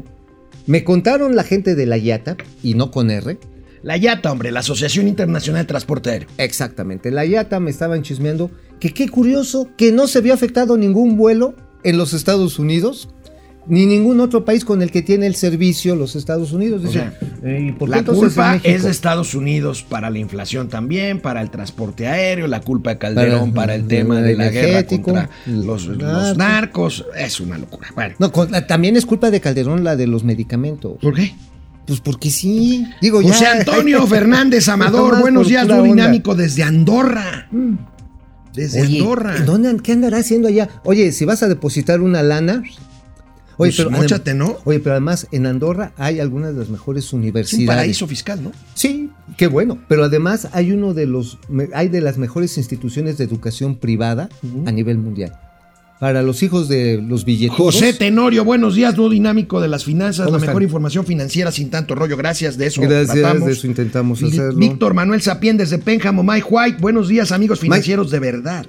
[0.67, 3.37] Me contaron la gente de la IATA, y no con R.
[3.83, 6.29] La IATA, hombre, la Asociación Internacional de Transporte Aéreo.
[6.37, 11.17] Exactamente, la IATA me estaban chismeando que qué curioso que no se vio afectado ningún
[11.17, 13.09] vuelo en los Estados Unidos,
[13.71, 16.83] ni ningún otro país con el que tiene el servicio los Estados Unidos.
[16.83, 20.19] O sea, "Eh, ¿y por qué La culpa México?" es de Estados Unidos para la
[20.19, 24.21] inflación también, para el transporte aéreo, la culpa de Calderón para, Para el el tema
[24.21, 25.87] de la guerra contra los
[26.37, 27.05] narcos.
[27.17, 27.87] Es una locura.
[27.95, 30.97] Bueno, No, con- también es culpa de Calderón la de los medicamentos.
[31.01, 31.33] ¿Por qué?
[31.87, 32.85] Pues porque sí.
[33.01, 33.29] Digo, ya.
[33.29, 35.81] José Antonio Fernández Amador, buenos días, onda.
[35.81, 37.47] dinámico desde Andorra.
[38.53, 39.37] Desde Oye, Andorra.
[39.37, 40.67] ¿en ¿dónde, ¿Qué andará haciendo allá?
[40.83, 42.63] Oye, si vas a depositar una lana.
[43.61, 44.57] Oye, Pues, adem- móchate, ¿no?
[44.65, 47.67] Oye, pero además en Andorra hay algunas de las mejores Es un universidades.
[47.67, 48.51] paraíso fiscal, ¿no?
[48.73, 49.77] Sí, qué bueno.
[49.87, 51.37] Pero además hay uno de los,
[51.73, 54.29] hay de las mejores instituciones de educación privada
[54.65, 55.33] a nivel mundial.
[55.99, 57.57] Para los hijos de los billeteros.
[57.75, 61.69] José Tenorio, buenos días, dúo dinámico de las finanzas, ¿Cómo la mejor información financiera sin
[61.69, 62.17] tanto rollo.
[62.17, 63.45] Gracias, de eso Gracias, tratamos.
[63.45, 64.55] de eso intentamos hacerlo.
[64.57, 68.65] Víctor Manuel Sapien desde Pénjamo, Mike White, buenos días, amigos financieros de verdad.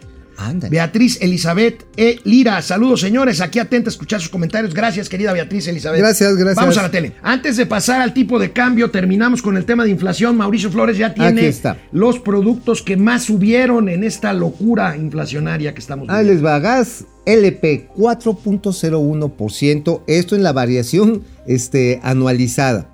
[0.70, 2.18] Beatriz Elizabeth E.
[2.24, 4.74] Lira, saludos señores, aquí atenta a escuchar sus comentarios.
[4.74, 6.00] Gracias, querida Beatriz Elizabeth.
[6.00, 6.56] Gracias, gracias.
[6.56, 7.12] Vamos a la tele.
[7.22, 10.36] Antes de pasar al tipo de cambio, terminamos con el tema de inflación.
[10.36, 11.78] Mauricio Flores ya tiene está.
[11.92, 16.42] los productos que más subieron en esta locura inflacionaria que estamos Ahí viviendo.
[16.42, 22.88] les va, gas LP 4.01%, esto en la variación este, anualizada.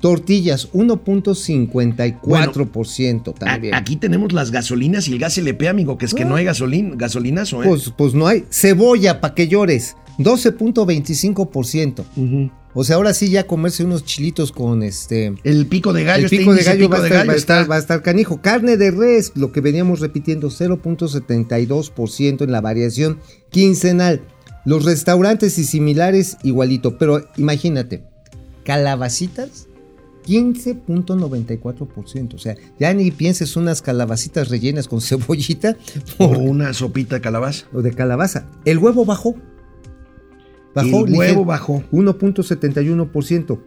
[0.00, 3.74] Tortillas 1.54% también.
[3.74, 6.44] A- Aquí tenemos las gasolinas y el gas LP, amigo, que es que no hay
[6.44, 7.66] gasolina, gasolinazo, ¿eh?
[7.68, 8.44] pues, pues no hay.
[8.50, 12.04] Cebolla, pa' que llores, 12.25%.
[12.16, 12.50] Ujú.
[12.74, 15.34] O sea, ahora sí ya comerse unos chilitos con este...
[15.42, 17.30] El pico de gallo, el este pico de gallo, pico va, a de estar, gallo
[17.30, 18.40] va a estar- está- va a estar canijo.
[18.42, 23.18] Carne de res, lo que veníamos repitiendo, 0.72% en la variación
[23.50, 24.20] quincenal.
[24.64, 28.02] Los restaurantes y similares igualito, pero imagínate,
[28.64, 29.66] calabacitas
[30.28, 32.34] 15.94%.
[32.34, 35.76] O sea, ya ni pienses unas calabacitas rellenas con cebollita
[36.18, 37.66] o una sopita de calabaza.
[37.72, 38.46] o de calabaza.
[38.64, 39.34] El huevo bajó.
[40.74, 41.82] Bajó El huevo bajó.
[41.92, 43.58] 1.71%.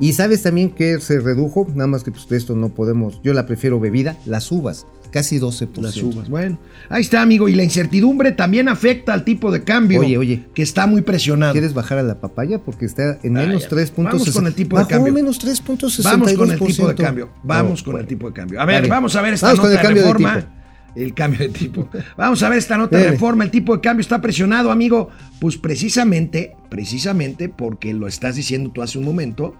[0.00, 3.32] Y sabes también que se redujo, nada más que pues de esto no podemos, yo
[3.32, 5.80] la prefiero bebida, las uvas, casi 12%.
[5.82, 6.28] Las uvas.
[6.28, 7.48] Bueno, ahí está, amigo.
[7.48, 10.00] Y la incertidumbre también afecta al tipo de cambio.
[10.00, 10.44] Oye, oye.
[10.54, 11.52] Que está muy presionado.
[11.52, 12.58] ¿Quieres bajar a la papaya?
[12.58, 13.68] Porque está en Ah, menos ya.
[13.70, 14.04] 3.60.
[14.04, 15.12] Vamos con el tipo de Bajó cambio.
[15.12, 16.02] menos 3.62%.
[16.04, 17.30] Vamos con el tipo de cambio.
[17.42, 18.60] Vamos No, con el tipo de cambio.
[18.60, 18.88] A ver, Vale.
[18.88, 20.34] vamos a ver esta Vamos con nota el cambio de de reforma.
[20.40, 20.52] tipo.
[21.00, 21.88] el cambio de tipo.
[22.16, 23.44] Vamos a ver esta nota de reforma.
[23.44, 25.10] El tipo de cambio está presionado, amigo.
[25.40, 29.54] Pues precisamente, precisamente porque lo estás diciendo tú hace un momento.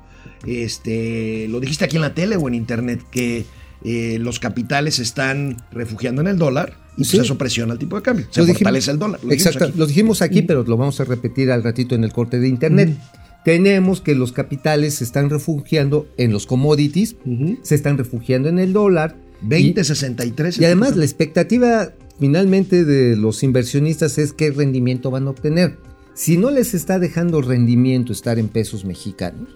[0.46, 3.44] Este, lo dijiste aquí en la tele o en internet que
[3.84, 7.18] eh, los capitales se están refugiando en el dólar y pues Sí.
[7.18, 8.26] eso presiona el tipo de cambio.
[8.30, 9.20] Se Lo dijimos- fortalece el dólar.
[9.22, 9.78] Lo dijimos Exacto, aquí.
[9.78, 12.96] lo dijimos aquí, pero lo vamos a repetir al ratito en el corte de internet.
[13.44, 17.16] Tenemos que los capitales se están refugiando en los commodities,
[17.62, 19.16] se están refugiando en el dólar.
[19.40, 20.58] y- 2063.
[20.60, 25.78] Y además la expectativa finalmente de los inversionistas es qué rendimiento van a obtener.
[26.14, 29.48] Si no les está dejando rendimiento estar en pesos mexicanos,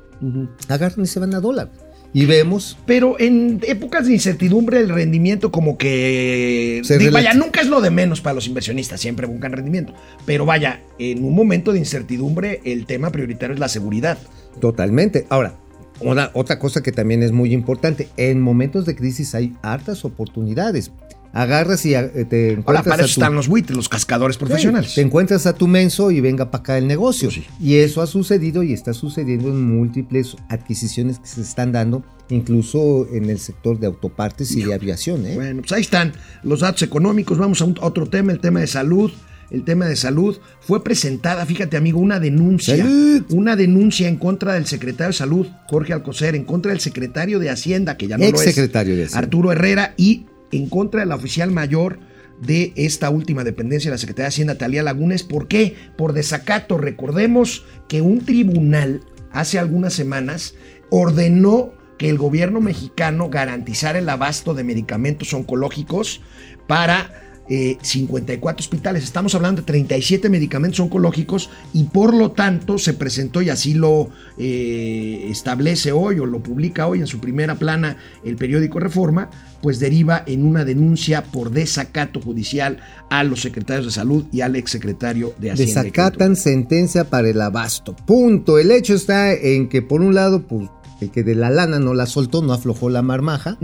[0.69, 1.73] agarran y se van a dólar.
[2.15, 6.83] Y vemos, Pero en épocas de incertidumbre el rendimiento como que...
[6.85, 9.95] Se vaya, nunca es lo de menos para los inversionistas, siempre buscan rendimiento.
[10.27, 14.19] Pero vaya, en un momento de incertidumbre el tema prioritario es la seguridad.
[14.61, 15.27] totalmente.
[15.31, 15.55] Ahora,
[16.01, 20.91] una, otra cosa que también es muy importante, en momentos de crisis hay hartas oportunidades.
[21.33, 24.37] Agarras y eh, te Ahora, encuentras para a eso tu- están los buitres, los cascadores
[24.37, 24.91] profesionales.
[24.91, 27.31] Sí, te encuentras a tu menso y venga para acá el negocio.
[27.31, 27.45] Sí.
[27.61, 33.07] Y eso ha sucedido y está sucediendo en múltiples adquisiciones que se están dando, incluso
[33.13, 35.25] en el sector de autopartes y de aviación.
[35.27, 35.35] ¿eh?
[35.37, 37.39] Bueno, pues ahí están los datos económicos.
[37.39, 39.11] Vamos a, un- a otro tema, el tema de salud.
[39.51, 42.75] El tema de salud fue presentada, fíjate amigo, una denuncia.
[42.75, 43.23] ¡Salud!
[43.33, 47.51] Una denuncia en contra del secretario de salud, Jorge Alcocer, en contra del secretario de
[47.51, 49.19] Hacienda, que ya no lo es, de Hacienda.
[49.19, 51.99] Arturo Herrera, y en contra de la oficial mayor
[52.41, 55.23] de esta última dependencia de la Secretaría de Hacienda, Talía Lagunes.
[55.23, 55.77] ¿Por qué?
[55.97, 56.79] Por desacato.
[56.79, 59.01] Recordemos que un tribunal
[59.33, 60.55] hace algunas semanas
[60.91, 66.21] ordenó que el gobierno mexicano garantizara el abasto de medicamentos oncológicos
[66.67, 69.05] para eh, 54 hospitales.
[69.05, 74.11] Estamos hablando de 37 medicamentos oncológicos y por lo tanto se presentó y así lo
[74.39, 79.79] eh, establece hoy o lo publica hoy en su primera plana el periódico Reforma, pues
[79.79, 82.79] deriva en una denuncia por desacato judicial
[83.11, 85.83] a los secretarios de salud y al exsecretario de Hacienda.
[85.83, 87.95] Desacatan sentencia para el abasto.
[87.95, 88.59] Punto.
[88.59, 90.69] El hecho está en que, por un lado, pues,
[91.01, 93.59] el que de la lana no la soltó, no aflojó la marmaja.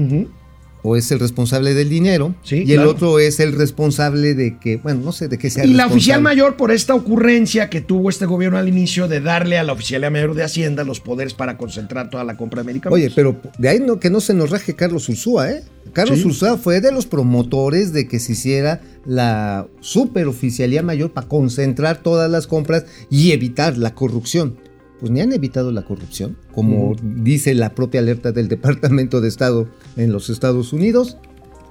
[0.83, 4.77] O es el responsable del dinero, Sí, y el otro es el responsable de que,
[4.77, 5.65] bueno, no sé de qué sea.
[5.65, 9.59] Y la oficial mayor por esta ocurrencia que tuvo este gobierno al inicio de darle
[9.59, 13.05] a la oficialía mayor de Hacienda los poderes para concentrar toda la compra de medicamentos.
[13.05, 15.63] Oye, pero de ahí no, que no se nos raje Carlos Ursúa, ¿eh?
[15.93, 16.27] Carlos Sí.
[16.27, 22.31] Ursúa fue de los promotores de que se hiciera la superoficialía mayor para concentrar todas
[22.31, 24.57] las compras y evitar la corrupción.
[25.01, 29.69] Pues ni han evitado la corrupción, como dice la propia alerta del Departamento de Estado
[29.97, 31.19] en los Estados Unidos.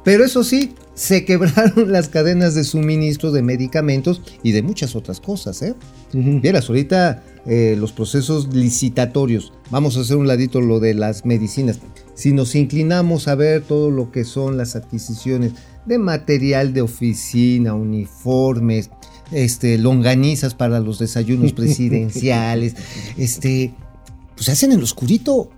[0.04, 5.20] Pero eso sí, se quebraron las cadenas de suministro de medicamentos y de muchas otras
[5.20, 5.76] cosas, ¿eh?
[6.14, 11.80] Vieras, ahorita eh, los procesos licitatorios, vamos a hacer un ladito lo de las medicinas.
[12.14, 15.52] Si nos inclinamos a ver todo lo que son las adquisiciones
[15.86, 18.90] de material de oficina, uniformes,
[19.32, 22.76] este, longanizas para los desayunos presidenciales,
[23.18, 23.74] este,
[24.36, 25.34] pues se hacen en lo oscurito.
[25.36, 25.52] O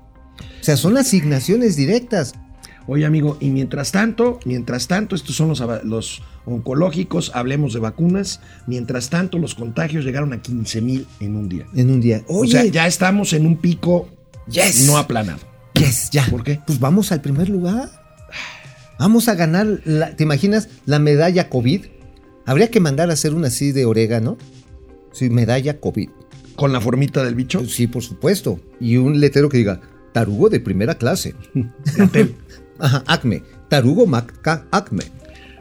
[0.62, 2.34] sea, son asignaciones directas.
[2.88, 8.40] Oye, amigo, y mientras tanto, mientras tanto, estos son los, los oncológicos, hablemos de vacunas.
[8.66, 11.66] Mientras tanto, los contagios llegaron a 15 mil en un día.
[11.76, 12.24] En un día.
[12.28, 14.10] o Oye, sea, ya estamos en un pico
[14.50, 14.88] Yes.
[14.88, 15.40] no aplanado.
[15.76, 16.26] Yes, ya.
[16.32, 16.60] ¿Por qué?
[16.66, 17.90] Pues vamos al primer lugar.
[18.98, 21.86] Vamos a ganar, la- ¿te imaginas la medalla COVID?
[22.50, 24.38] Habría que mandar a hacer una así de orégano.
[25.12, 26.10] Sí, medalla COVID.
[26.56, 27.64] Con la formita del bicho.
[27.66, 28.60] Sí, por supuesto.
[28.80, 29.82] Y un letrero que diga,
[30.14, 31.36] tarugo de primera clase.
[32.80, 33.44] Ajá, acme.
[33.70, 35.04] Tarugo Maca Acme.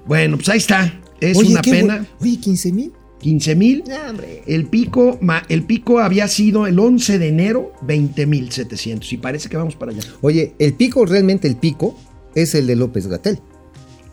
[0.07, 0.99] Bueno, pues ahí está.
[1.21, 2.07] Es Oye, una pena.
[2.21, 2.93] Oye, 15 mil.
[3.21, 3.85] 15 mil.
[4.09, 4.43] hombre.
[4.47, 9.13] El pico, ma- el pico había sido el 11 de enero, 20 mil 700.
[9.13, 10.03] Y parece que vamos para allá.
[10.23, 11.99] Oye, el pico, realmente el pico,
[12.35, 13.41] es el de López Gatel.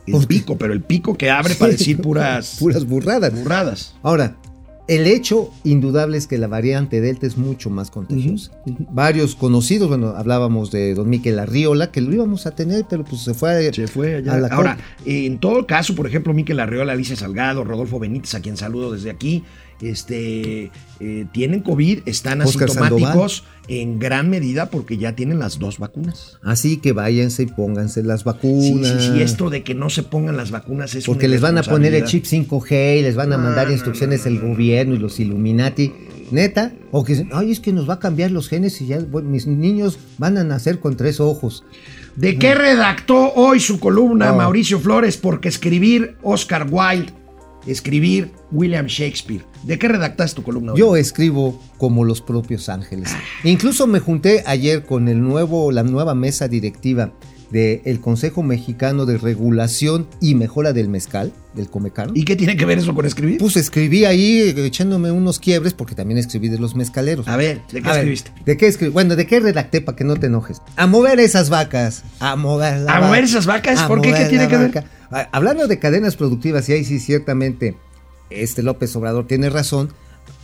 [0.07, 3.33] El pico, pero el pico que abre para decir puras, Puras burradas.
[3.33, 3.95] burradas.
[4.03, 4.35] Ahora,
[4.87, 8.51] el hecho indudable es que la variante Delta es mucho más contagiosa.
[8.91, 13.21] Varios conocidos, bueno, hablábamos de don Miquel Arriola, que lo íbamos a tener, pero pues
[13.23, 14.33] se fue, a- Se fue allá.
[14.33, 18.41] a la Ahora, en todo caso, por ejemplo, Miquel Arriola, Alicia Salgado, Rodolfo Benítez, a
[18.41, 19.43] quien saludo desde aquí,
[19.81, 25.79] este, eh, tienen COVID, están Oscar asintomáticos en gran medida porque ya tienen las dos
[25.79, 26.37] vacunas.
[26.43, 29.01] Así que váyanse y pónganse las Sí, vacunas.
[29.03, 31.57] sí, sí, esto de que no se pongan las vacunas es Porque una les van
[31.57, 34.95] a poner el chip 5G y les van a mandar instrucciones no, no, el gobierno
[34.95, 35.91] y los Illuminati.
[36.31, 38.99] Neta, o que dicen, ay, es que nos va a cambiar los genes y ya
[38.99, 41.63] bueno, mis niños van a nacer con tres ojos.
[42.15, 44.37] ¿De qué redactó hoy su columna No.
[44.37, 45.17] Mauricio Flores?
[45.17, 47.13] Porque escribir Oscar Wilde,
[47.65, 49.45] escribir William Shakespeare.
[49.63, 50.79] ¿De qué redactaste tu columna hoy?
[50.79, 53.11] Yo escribo como los propios ángeles.
[53.43, 57.11] Incluso me junté ayer con el nuevo, la nueva mesa directiva
[57.51, 62.11] del Consejo Mexicano de Regulación y Mejora del Mezcal, del Comecano.
[62.15, 63.37] ¿Y qué tiene que ver eso con escribir?
[63.37, 67.27] pues escribí ahí echándome unos quiebres porque también escribí de los mezcaleros.
[67.27, 68.31] A ver, ¿de qué A ver, escribiste?
[68.45, 68.91] ¿De qué escribí?
[68.91, 70.61] Bueno, ¿de qué redacté para que no te enojes?
[70.75, 72.03] A mover esas vacas.
[72.19, 73.81] A mover la ¿A mover esas vacas?
[73.83, 74.13] ¿Por qué?
[74.13, 74.71] ¿Qué tiene que ver?
[74.73, 74.89] vaca.
[75.11, 77.77] Ah, Hablando de cadenas productivas, y ahí sí ciertamente
[78.29, 79.93] este López Obrador tiene razón,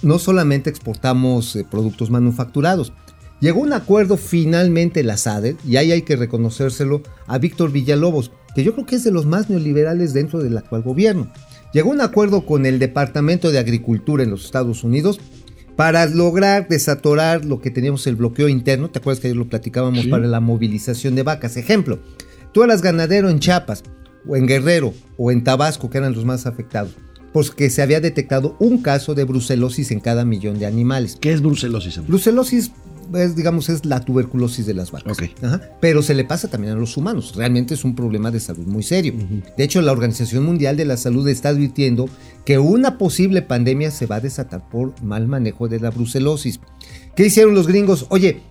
[0.01, 2.93] no solamente exportamos eh, productos manufacturados.
[3.41, 8.63] Llegó un acuerdo finalmente la SADE, y ahí hay que reconocérselo a Víctor Villalobos, que
[8.63, 11.31] yo creo que es de los más neoliberales dentro del actual gobierno.
[11.73, 15.19] Llegó un acuerdo con el Departamento de Agricultura en los Estados Unidos
[15.75, 18.91] para lograr desatorar lo que teníamos el bloqueo interno.
[18.91, 20.09] ¿Te acuerdas que ayer lo platicábamos Sí.
[20.09, 21.57] para la movilización de vacas?
[21.57, 21.99] Ejemplo,
[22.51, 23.83] tú eras ganadero en Chiapas,
[24.27, 26.91] o en Guerrero, o en Tabasco, que eran los más afectados,
[27.33, 31.17] porque se había detectado un caso de brucelosis en cada millón de animales.
[31.19, 31.97] ¿Qué es brucelosis?
[31.97, 32.09] amigo?
[32.11, 32.71] Brucelosis
[33.15, 35.17] es, digamos, es la tuberculosis de las vacas.
[35.41, 35.61] Ajá.
[35.79, 37.33] Pero se le pasa también a los humanos.
[37.35, 39.13] Realmente es un problema de salud muy serio.
[39.57, 42.09] De hecho, la Organización Mundial de la Salud está advirtiendo
[42.45, 46.59] que una posible pandemia se va a desatar por mal manejo de la brucelosis.
[47.15, 48.05] ¿Qué hicieron los gringos?
[48.09, 48.41] Oye,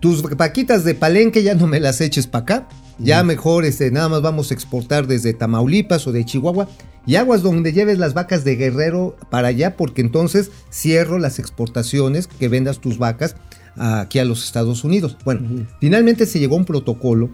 [0.00, 2.68] tus vaquitas de palenque ya no me las eches para acá.
[2.98, 6.68] Ya mejor este, nada más vamos a exportar desde Tamaulipas o de Chihuahua.
[7.06, 12.26] Y aguas donde lleves las vacas de Guerrero para allá, porque entonces cierro las exportaciones
[12.26, 13.36] que vendas tus vacas
[13.76, 15.16] aquí a los Estados Unidos.
[15.24, 17.30] Bueno, finalmente se llegó a un protocolo.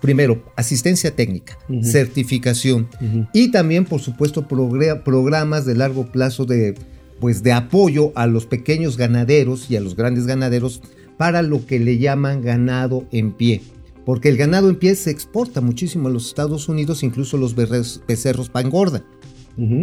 [0.00, 2.88] Primero, asistencia técnica, certificación
[3.34, 6.74] y también, por supuesto, programas de largo plazo de,
[7.20, 10.80] pues, de apoyo a los pequeños ganaderos y a los grandes ganaderos
[11.18, 13.60] para lo que le llaman ganado en pie.
[14.06, 18.48] Porque el ganado en pie se exporta muchísimo a los Estados Unidos, incluso los becerros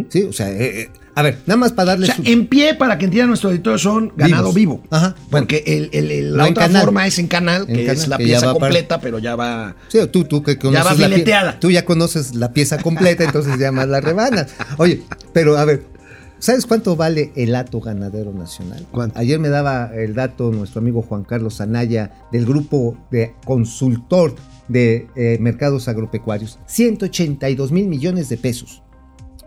[0.08, 2.46] Sí, o sea, eh, eh, a ver, nada más para O darle sea, su- en
[2.48, 4.80] pie, para que entienda nuestro editor, son ganado Vivos.
[4.80, 4.82] vivo.
[4.90, 5.46] Ajá, bueno.
[5.46, 8.16] Porque el- el- el- No la otra forma es en canal, En que es la
[8.18, 9.76] que ya pieza para- completa, pero ya va.
[9.88, 13.58] Sí, tú, tú que conoces va la pie- tú ya conoces la pieza completa, entonces
[13.58, 14.48] ya más la rebanas.
[14.78, 15.02] Oye,
[15.32, 15.84] pero a ver,
[16.40, 18.86] ¿sabes cuánto vale el hato ganadero nacional?
[18.90, 19.18] ¿Cuánto?
[19.18, 24.34] Ayer me daba el dato nuestro amigo Juan Carlos Anaya del grupo de consultor
[24.68, 26.58] de eh, mercados agropecuarios.
[26.66, 28.82] 182 mil millones de pesos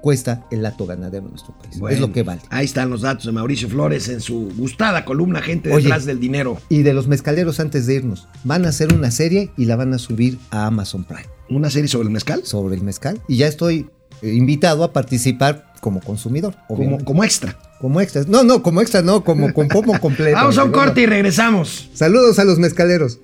[0.01, 1.79] cuesta el hato ganadero en nuestro país.
[1.79, 2.41] Bueno, es lo que vale.
[2.49, 5.83] Ahí están los datos de Mauricio Flores en su gustada columna Gente Oye.
[5.83, 6.57] detrás del dinero.
[6.69, 9.93] Y de los mezcaleros antes de irnos, van a hacer una serie y la van
[9.93, 11.27] a subir a Amazon Prime.
[11.49, 12.41] Una serie sobre el mezcal.
[12.45, 13.89] sobre el mezcal y ya estoy
[14.21, 17.57] eh, invitado a participar como consumidor, Como, como extra.
[17.79, 18.23] como extra.
[18.27, 20.35] No, no, como extra, no, como con pomo completo.
[20.35, 21.89] Vamos a un corte y regresamos.
[21.93, 23.19] Saludos a los mezcaleros.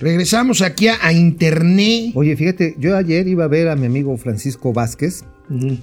[0.00, 2.12] Regresamos aquí a, a internet.
[2.14, 5.24] Oye, fíjate, yo ayer iba a ver a mi amigo Francisco Vázquez.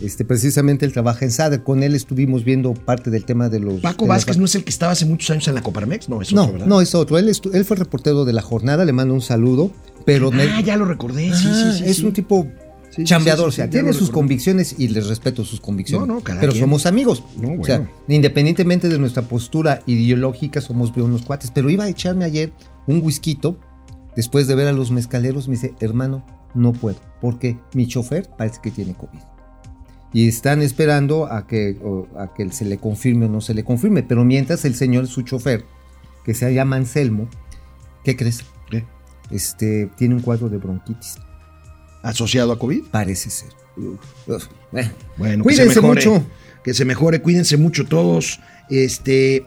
[0.01, 1.61] Este, precisamente él trabaja en SADE.
[1.63, 3.79] Con él estuvimos viendo parte del tema de los.
[3.81, 6.21] Paco de Vázquez no es el que estaba hace muchos años en la Coparmex, no,
[6.21, 6.67] es No, otro, ¿verdad?
[6.67, 7.17] no, es otro.
[7.19, 9.71] Él, él fue reportero de la jornada, le mando un saludo.
[10.05, 11.89] Pero me- Ah, ya lo recordé, sí, Ah, sí, sí.
[11.89, 12.05] es sí.
[12.05, 12.47] un tipo
[12.89, 16.07] Sí, chambeador, sí, sí, o sea, tiene sus convicciones y les respeto sus convicciones.
[16.07, 16.63] No, no, cada pero quien.
[16.65, 17.23] somos amigos.
[17.37, 17.91] No, O sea, bueno.
[18.09, 21.51] independientemente de nuestra postura ideológica, somos unos cuates.
[21.51, 22.51] Pero iba a echarme ayer
[22.87, 23.35] un whisky
[24.15, 25.47] después de ver a los mezcaleros.
[25.47, 29.19] Me dice, hermano, no puedo, porque mi chofer parece que tiene COVID.
[30.13, 31.77] Y están esperando a que,
[32.17, 34.03] a que se le confirme o no se le confirme.
[34.03, 35.63] Pero mientras el señor, su chofer,
[36.25, 37.29] que se llama Anselmo,
[38.03, 38.43] ¿qué crees?
[38.69, 38.85] ¿Qué?
[39.29, 41.17] Este, tiene un cuadro de bronquitis.
[42.03, 42.85] ¿Asociado a COVID?
[42.91, 43.49] Parece ser.
[45.17, 46.25] Bueno, Cuídense que se mejore, mucho.
[46.63, 48.39] Que se mejore, cuídense mucho todos.
[48.69, 49.45] Este.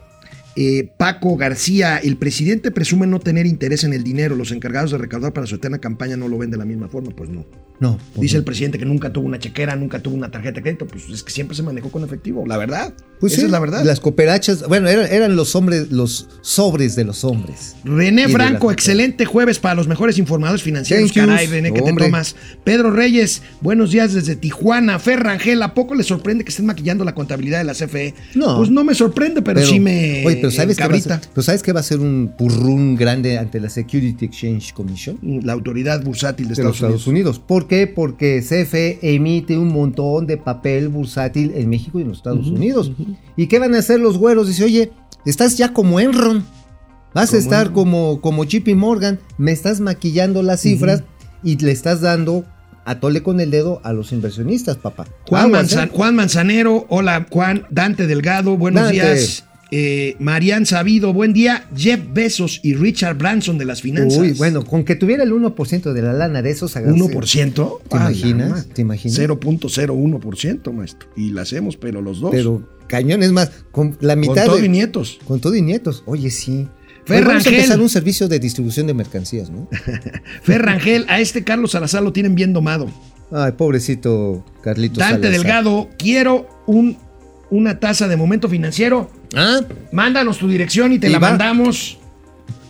[0.56, 4.36] Eh, Paco García, el presidente presume no tener interés en el dinero.
[4.36, 7.10] Los encargados de recaudar para su eterna campaña no lo ven de la misma forma.
[7.10, 7.44] Pues no.
[7.80, 10.86] No, Dice el presidente que nunca tuvo una chequera, nunca tuvo una tarjeta de crédito.
[10.86, 12.44] Pues es que siempre se manejó con efectivo.
[12.46, 12.94] La verdad.
[13.18, 13.84] Pues Esa sí, es la verdad.
[13.84, 17.74] Las cooperachas, bueno, eran, eran los hombres, los sobres de los hombres.
[17.84, 21.12] René Franco, excelente jueves para los mejores informadores financieros.
[21.12, 21.26] Thank.
[21.26, 22.06] Caray, René, que te Hombre.
[22.06, 22.36] tomas.
[22.62, 24.98] Pedro Reyes, buenos días desde Tijuana.
[24.98, 28.14] Fer Rangel, ¿a poco le sorprende que estén maquillando la contabilidad de la CFE?
[28.34, 28.56] No.
[28.56, 30.24] Pues no me sorprende, pero, sí me.
[30.26, 32.94] Oye, pero ¿sabes, qué va a ser, pero ¿sabes qué va a ser un purrún
[32.94, 35.18] grande ante la Security Exchange Commission?
[35.42, 37.38] La autoridad bursátil de de los Estados, Estados Unidos.
[37.38, 37.86] ¿Por qué?
[37.86, 42.92] Porque CFE emite un montón de papel bursátil en México y en los Estados Unidos.
[43.36, 44.48] ¿Y qué van a hacer los güeros?
[44.48, 44.92] Dice, oye,
[45.26, 46.44] estás ya como Enron.
[47.14, 47.74] Vas a estar Enron.
[47.74, 49.18] como, como JP Morgan.
[49.38, 51.02] Me estás maquillando las cifras
[51.42, 52.44] y le estás dando
[52.84, 55.06] a tole con el dedo a los inversionistas, papá.
[55.28, 55.90] Juan, Aguas, Manzan-.
[55.90, 58.94] Juan Manzanero, hola Juan, Dante Delgado, buenos Dante.
[59.14, 59.44] días.
[59.76, 61.66] Eh, Marian Sabido, buen día.
[61.74, 64.20] Jeff Bezos y Richard Branson de las finanzas.
[64.20, 67.80] Uy, bueno, con que tuviera el 1% de la lana de esos agarrarse- 1%.
[67.88, 68.66] ¿Te Ah, imaginas?
[68.68, 69.16] ¿Te imaginas?
[69.18, 71.08] 0.01%, maestro.
[71.16, 72.30] Y la hacemos, pero los dos.
[72.30, 75.18] Pero cañones más, con la con mitad todo de- y nietos.
[75.24, 76.04] Con todo y nietos.
[76.06, 76.68] Oye, sí.
[77.04, 79.68] Fer Oye, vamos a empezar un servicio de distribución de mercancías, ¿no?
[80.44, 82.88] Fer Rangel, a este Carlos Salazar lo tienen bien domado.
[83.32, 85.32] Ay, pobrecito Carlitos Dante Salazar.
[85.42, 86.96] Delgado, quiero un,
[87.56, 89.10] una taza de momento financiero.
[89.36, 89.60] Ah,
[89.92, 91.30] Mándanos tu dirección y te Y la va.
[91.30, 91.98] mandamos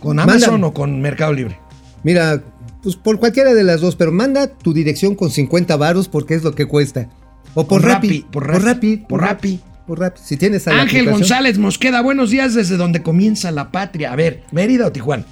[0.00, 0.66] con Amazon Mándame.
[0.66, 1.58] o con Mercado Libre.
[2.02, 2.42] mira,
[2.82, 6.42] pues por cualquiera de las dos, pero manda tu dirección con 50 varos porque es
[6.44, 7.08] lo que cuesta.
[7.54, 8.08] O por, Por Rappi.
[8.08, 9.60] Rappi, por Por Rappi, por Rappi.
[9.86, 10.20] Por Rappi.
[10.22, 14.12] Si tienes a Ángel González Mosqueda, buenos días desde donde comienza la patria.
[14.12, 15.24] A ver, ¿Mérida o Tijuana?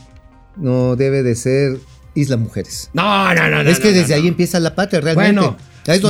[0.57, 1.79] No, debe de ser
[2.15, 2.91] Isla Mujeres.
[2.95, 3.71] No, no, no, no.
[3.71, 5.33] es que no, desde no, ahí empieza la patria realmente.
[5.41, 5.57] Bueno,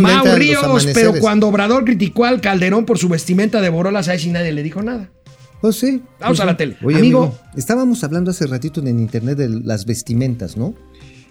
[0.01, 4.21] Mau Ríos, pero cuando Obrador criticó al Calderón por su vestimenta de Borolas, a él
[4.21, 5.11] sí nadie le dijo nada.
[5.61, 6.03] Pues sí.
[6.19, 6.59] Vamos pues a la sí.
[6.59, 6.77] tele.
[6.83, 7.23] Oye, Amigo.
[7.25, 10.75] amigo, estábamos hablando hace ratito en internet de las vestimentas, ¿no?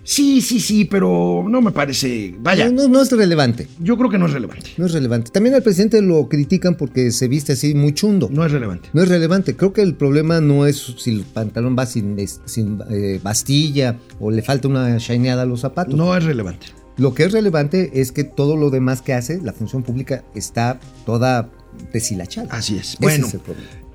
[0.03, 2.33] Sí, sí, sí, pero no me parece.
[2.39, 3.67] Vaya, No, no, no es relevante.
[3.79, 4.71] yo creo que no es relevante.
[4.77, 5.29] No es relevante.
[5.31, 8.27] También al presidente lo critican porque se viste así muy chundo.
[8.31, 8.89] No es relevante.
[8.93, 9.55] No es relevante.
[9.55, 14.31] Creo que el problema no es si el pantalón va sin, sin, eh, bastilla o
[14.31, 15.93] le falta una shineada a los zapatos.
[15.93, 16.67] No es relevante.
[16.97, 20.79] Lo que es relevante es que todo lo demás que hace, la función pública, está
[21.05, 21.49] toda
[21.93, 22.47] deshilachada.
[22.51, 22.93] Así es.
[22.93, 23.27] Ese Bueno,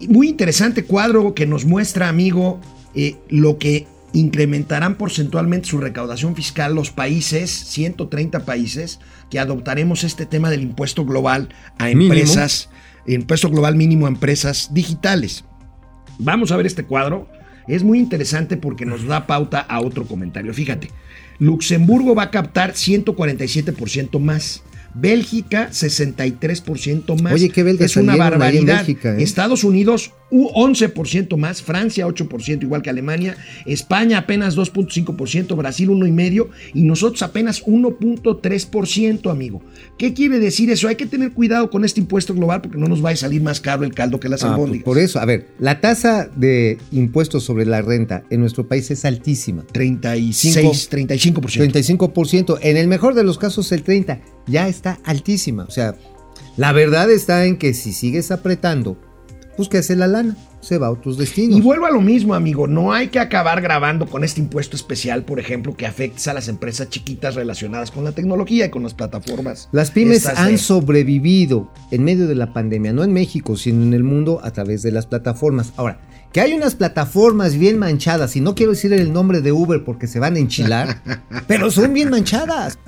[0.01, 2.61] es Muy interesante cuadro que nos muestra, amigo,
[2.95, 8.99] eh, lo que incrementarán porcentualmente su recaudación fiscal los países, 130 países,
[9.31, 12.15] que adoptaremos este tema del impuesto global a Mínimo.
[12.15, 12.71] empresas,
[13.07, 15.45] impuesto global mínimo a empresas digitales.
[16.19, 17.29] Vamos a ver este cuadro.
[17.69, 20.55] Es muy interesante porque nos da pauta a otro comentario.
[20.55, 20.89] Fíjate,
[21.39, 24.63] Luxemburgo va a captar 147% más.
[24.99, 27.33] Bélgica 63% más.
[27.35, 28.77] Oye, qué belgas es una barbaridad.
[28.79, 29.23] Bélgica, ¿eh?
[29.23, 33.37] Estados Unidos u- 11% más, Francia 8% igual que Alemania,
[33.67, 39.63] España apenas 2.5%, Brasil 1,5% y nosotros apenas 1.3%, amigo.
[39.99, 40.89] ¿Qué quiere decir eso?
[40.89, 43.61] Hay que tener cuidado con este impuesto global porque no nos va a salir más
[43.61, 44.85] caro el caldo que las Ah, albóndigas.
[44.85, 49.05] por eso, a ver, la tasa de impuestos sobre la renta en nuestro país es
[49.05, 49.65] altísima.
[49.73, 51.99] 36, 35%.
[51.99, 55.65] 35%, en el mejor de los casos el 30%, ya está altísima.
[55.65, 55.95] O sea,
[56.57, 58.97] la verdad está en que si sigues apretando,
[59.57, 60.37] pues ¿qué hace la lana?
[60.61, 61.57] Se va a otros destinos.
[61.57, 62.67] Y vuelvo a lo mismo, amigo.
[62.67, 66.49] No hay que acabar grabando con este impuesto especial, por ejemplo, que afecta a las
[66.49, 69.69] empresas chiquitas relacionadas con la tecnología y con las plataformas.
[69.71, 73.95] Las pymes han de- sobrevivido en medio de la pandemia, no en México, sino en
[73.95, 75.73] el mundo a través de las plataformas.
[75.77, 76.01] Ahora,
[76.37, 80.07] que hay unas plataformas bien manchadas, y no quiero decir el nombre de Uber porque
[80.07, 81.03] se van a enchilar,
[81.49, 82.79] pero son bien manchadas.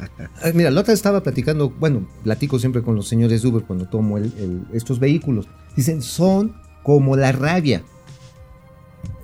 [0.53, 4.19] Mira, la otra estaba platicando, bueno, platico siempre con los señores de Uber cuando tomo
[4.19, 5.47] el- el- estos vehículos.
[5.75, 7.83] Dicen, son como la rabia.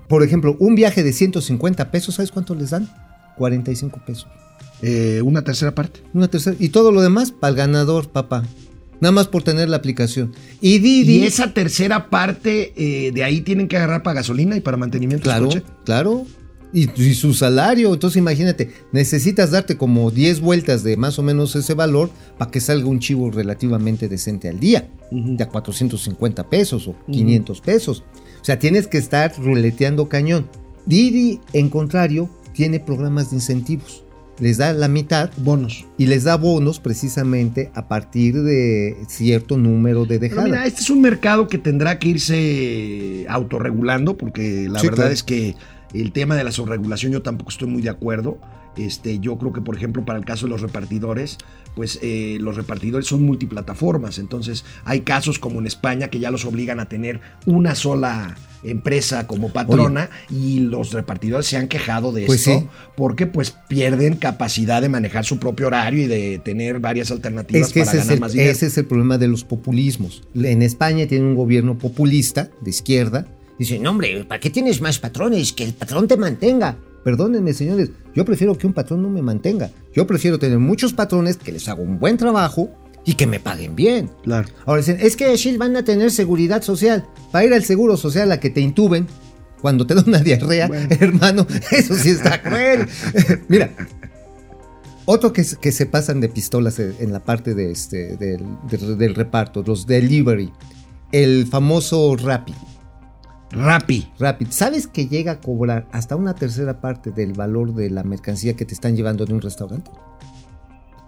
[0.09, 2.89] Por ejemplo, un viaje de 150 pesos, ¿sabes cuánto les dan?
[3.37, 4.27] 45 pesos.
[4.81, 6.01] Eh, una tercera parte.
[6.15, 6.57] Una tercera.
[6.59, 8.43] Y todo lo demás para el ganador, papá.
[9.01, 10.33] Nada más por tener la aplicación.
[10.61, 11.19] Y Didi.
[11.19, 15.25] Y esa tercera parte, eh, de ahí tienen que agarrar para gasolina y para mantenimiento
[15.25, 15.63] Claro, coche.
[15.85, 16.27] claro.
[16.73, 17.93] Y, y su salario.
[17.95, 22.61] Entonces imagínate, necesitas darte como 10 vueltas de más o menos ese valor para que
[22.61, 24.89] salga un chivo relativamente decente al día.
[25.11, 28.03] De a 450 pesos o 500 pesos.
[28.41, 30.49] O sea, tienes que estar ruleteando cañón.
[30.87, 34.04] Didi, en contrario, tiene programas de incentivos.
[34.41, 35.85] Les da la mitad Bonos.
[35.97, 40.45] y les da bonos precisamente a partir de cierto número de Pero dejadas.
[40.45, 45.13] mira, este es un mercado que tendrá que irse autorregulando, porque la Sí, verdad claro.
[45.15, 45.55] es que
[45.93, 48.39] el tema de la sobregulación yo tampoco estoy muy de acuerdo.
[48.77, 51.39] Este, yo creo que, por ejemplo, para el caso de los repartidores,
[51.75, 54.19] pues eh, los repartidores son multiplataformas.
[54.19, 59.27] Entonces, hay casos como en España que ya los obligan a tener una sola empresa
[59.27, 62.67] como patrona y los repartidores se han quejado de Pues esto sí.
[62.97, 67.75] porque pues pierden capacidad de manejar su propio horario y de tener varias alternativas Es
[67.75, 68.51] que para ganar el, más dinero.
[68.51, 70.23] ese es el problema de los populismos.
[70.35, 73.27] En España tiene un gobierno populista de izquierda.
[73.59, 75.53] Dice, no hombre, ¿para qué tienes más patrones?
[75.53, 76.77] Que el patrón te mantenga.
[77.05, 79.71] Perdónenme, señores, yo prefiero que un patrón no me mantenga.
[79.95, 82.71] Yo prefiero tener muchos patrones que les hago un buen trabajo
[83.05, 84.11] y que me paguen bien.
[84.23, 84.49] Claro.
[84.65, 87.05] Ahora dicen, es que Shield van a tener seguridad social.
[87.31, 89.07] Para ir al seguro social a que te intuben
[89.61, 90.89] cuando te da una diarrea, Bueno.
[91.01, 92.87] hermano, eso sí está cruel.
[93.49, 93.71] Mira,
[95.05, 98.41] otro que, se- que se pasan de pistolas en en la parte de este, del,
[98.71, 100.51] del- del reparto, los delivery,
[101.13, 102.55] el famoso Rappi.
[103.55, 104.11] Rappi.
[104.19, 108.55] Rapid, ¿sabes que llega a cobrar hasta una tercera parte del valor de la mercancía
[108.57, 109.91] que te están llevando de un restaurante?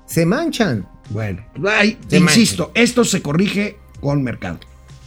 [0.07, 0.87] Se manchan.
[1.11, 4.59] Bueno, ay, Se insisto, esto se corrige con mercado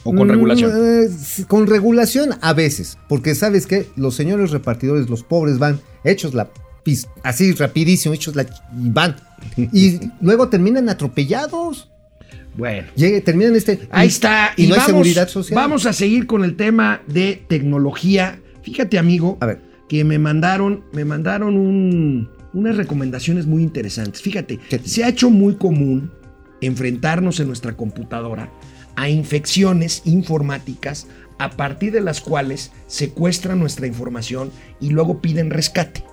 [0.03, 0.71] o con Mm, regulación.
[0.75, 1.09] eh,
[1.47, 6.49] con regulación a veces, porque sabes que los señores repartidores, los pobres van hechos la
[7.23, 9.15] así rapidísimo, hechos la y van
[9.57, 11.89] y luego terminan atropellados.
[12.55, 14.51] Bueno, Llegue, terminan este ahí y- está.
[14.57, 15.55] y, no hay vamos, seguridad social.
[15.55, 18.39] Vamos a seguir con el tema de tecnología.
[18.63, 24.21] Fíjate, amigo, a ver, que me mandaron, me mandaron un- unas recomendaciones muy interesantes.
[24.21, 24.79] Fíjate, ¿Qué?
[24.79, 26.11] se ha hecho muy común
[26.61, 28.51] enfrentarnos en nuestra computadora
[28.95, 36.03] a infecciones informáticas a partir de las cuales secuestran nuestra información y luego piden rescate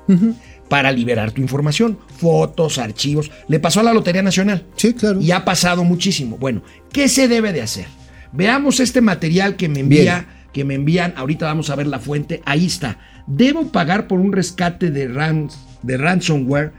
[0.68, 3.30] para liberar tu información, fotos, archivos.
[3.48, 5.20] Le pasó a la Lotería Nacional sí, claro.
[5.20, 6.36] y ha pasado muchísimo.
[6.38, 6.62] Bueno,
[6.92, 7.86] ¿qué se debe de hacer?
[8.32, 11.14] Veamos este material que me envía, que me envían.
[11.16, 12.42] Ahorita vamos a ver la fuente.
[12.44, 12.98] Ahí está.
[13.26, 16.72] Debo pagar por un rescate de, rans- de ransomware.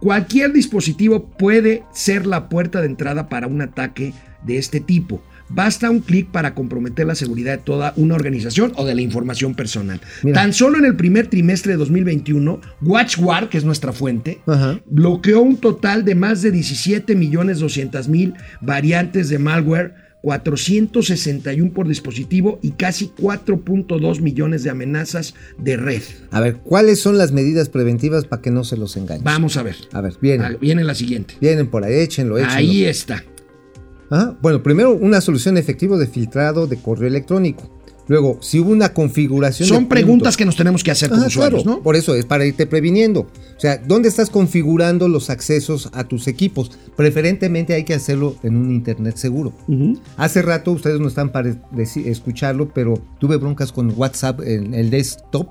[0.00, 4.12] Cualquier dispositivo puede ser la puerta de entrada para un ataque
[4.44, 5.22] de este tipo.
[5.48, 9.54] Basta un clic para comprometer la seguridad de toda una organización o de la información
[9.54, 10.00] personal.
[10.22, 10.40] Mira.
[10.40, 14.80] Tan solo en el primer trimestre de 2021, WatchGuard, que es nuestra fuente, Ajá.
[14.86, 21.86] bloqueó un total de más de 17 millones 200 mil variantes de malware, 461 por
[21.86, 26.02] dispositivo y casi 4.2 millones de amenazas de red.
[26.30, 29.22] A ver, ¿cuáles son las medidas preventivas para que no se los engañen?
[29.22, 29.76] Vamos a ver.
[29.92, 30.56] A ver, vienen.
[30.60, 31.34] Viene la siguiente.
[31.42, 32.54] Vienen por ahí, échenlo, échenlo.
[32.54, 33.22] Ahí está.
[34.42, 37.68] Bueno, primero una solución efectiva de filtrado de correo electrónico.
[38.06, 39.66] Luego, si hubo una configuración.
[39.66, 41.82] Son de preguntas puntos- que nos tenemos que hacer como Ah, usuarios, claro, ¿no?
[41.82, 43.20] Por eso es para irte previniendo.
[43.20, 46.70] O sea, ¿dónde estás configurando los accesos a tus equipos?
[46.96, 49.54] Preferentemente hay que hacerlo en un internet seguro.
[50.18, 51.56] Hace rato ustedes no están para
[52.04, 55.48] escucharlo, pero tuve broncas con WhatsApp en el desktop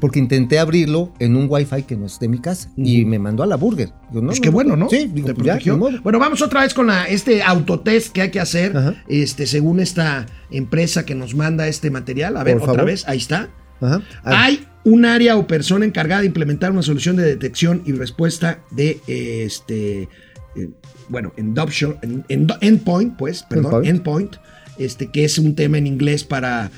[0.00, 3.42] Porque intenté abrirlo en un Wi-Fi que no es de mi casa y me mandó
[3.42, 3.90] a la burger.
[4.12, 4.88] No, Pues no, qué bueno, ¿no?
[4.90, 5.74] Sí, digo, Te pues ya.
[5.74, 8.94] Bueno, vamos otra vez con la, este autotest que hay que hacer, Ajá.
[9.08, 12.36] este, según esta empresa que nos manda este material.
[12.36, 12.90] A ver, Por otra favor.
[12.90, 13.50] vez, ahí está.
[13.80, 14.02] Ajá.
[14.24, 19.00] Hay un área o persona encargada de implementar una solución de detección y respuesta de
[19.06, 20.08] este,
[20.56, 20.68] eh,
[21.08, 24.34] bueno, endoption- en- en- endpoint, pues, perdón, Endpoint.
[24.34, 24.36] endpoint,
[24.78, 26.70] este, que es un tema en inglés para,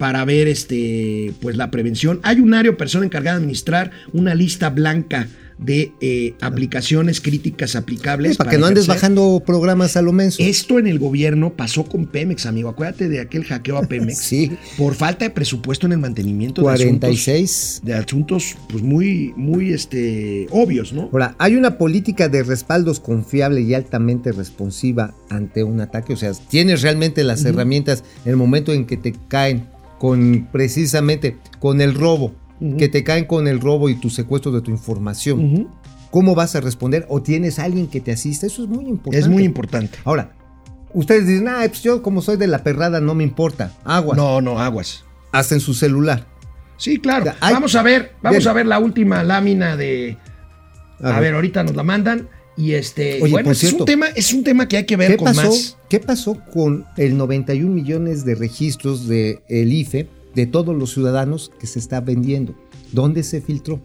[0.00, 2.20] para ver este, pues, la prevención.
[2.22, 5.28] Hay un área o persona encargada de administrar una lista blanca
[5.58, 8.32] de eh, aplicaciones críticas aplicables.
[8.32, 9.10] sí, para que no andes ejercer.
[9.10, 10.42] bajando programas a lo menso.
[10.42, 12.70] Esto en el gobierno pasó con Pemex, amigo.
[12.70, 14.18] Acuérdate de aquel hackeo a Pemex.
[14.30, 14.50] Sí.
[14.78, 17.80] Por falta de presupuesto en el mantenimiento de asuntos 46.
[17.84, 21.10] de asuntos pues muy muy este obvios, ¿no?
[21.12, 26.14] Ahora, hay una política de respaldos confiable y altamente responsiva ante un ataque.
[26.14, 29.66] O sea, tienes realmente las herramientas en el momento en que te caen
[30.00, 32.32] con precisamente con el robo,
[32.78, 35.68] que te caen con el robo y tu secuestro de tu información.
[36.10, 37.04] ¿Cómo vas a responder?
[37.10, 38.46] ¿O tienes alguien que te asista?
[38.46, 39.18] Eso es muy importante.
[39.18, 39.98] Es muy importante.
[40.04, 40.32] Ahora,
[40.94, 43.74] ustedes dicen, ah, pues yo como soy de la perrada no me importa.
[43.84, 44.16] Aguas.
[44.16, 45.04] No, no, aguas.
[45.32, 46.26] Hasta en su celular.
[46.78, 47.32] Sí, claro.
[47.40, 48.48] Hay- vamos a ver, vamos Bien.
[48.48, 50.16] a ver la última lámina de
[51.02, 51.20] A a, ver.
[51.20, 51.34] ver.
[51.34, 52.26] ahorita nos la mandan
[52.56, 55.12] y este Oye, bueno, por es un tema es un tema que hay que ver
[55.12, 55.76] ¿Qué con pasó, más.
[55.88, 61.66] ¿Qué pasó con el 91 millones de registros del IFE de todos los ciudadanos que
[61.66, 62.54] se está vendiendo?
[62.92, 63.80] ¿Dónde se filtró?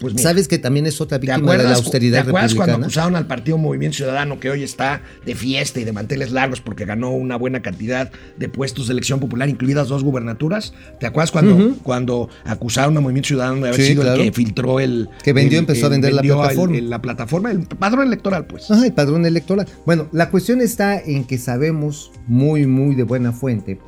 [0.00, 2.54] Pues mira, ¿Sabes que también es otra ¿Te víctima de la acuerdas, austeridad ¿Te acuerdas
[2.54, 2.86] cuando republicana?
[2.86, 6.86] acusaron al Partido Movimiento Ciudadano que hoy está de fiesta y de manteles largos porque
[6.86, 10.72] ganó una buena cantidad de puestos de elección popular, incluidas dos gubernaturas?
[10.98, 14.22] ¿Te acuerdas cuando, cuando acusaron a Movimiento Ciudadano de haber Sí, sido claro.
[14.22, 15.08] el que filtró el...
[15.22, 16.76] Que vendió, el- empezó a vender la plataforma.
[16.78, 18.70] el- la plataforma, el padrón electoral, pues.
[18.70, 19.66] Ajá, el padrón electoral.
[19.84, 23.78] Bueno, la cuestión está en que sabemos muy, muy de buena fuente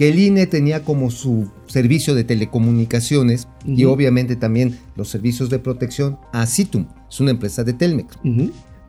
[0.00, 5.58] que el INE tenía como su servicio de telecomunicaciones y obviamente también los servicios de
[5.58, 8.16] protección a Citum, es una empresa de Telmex.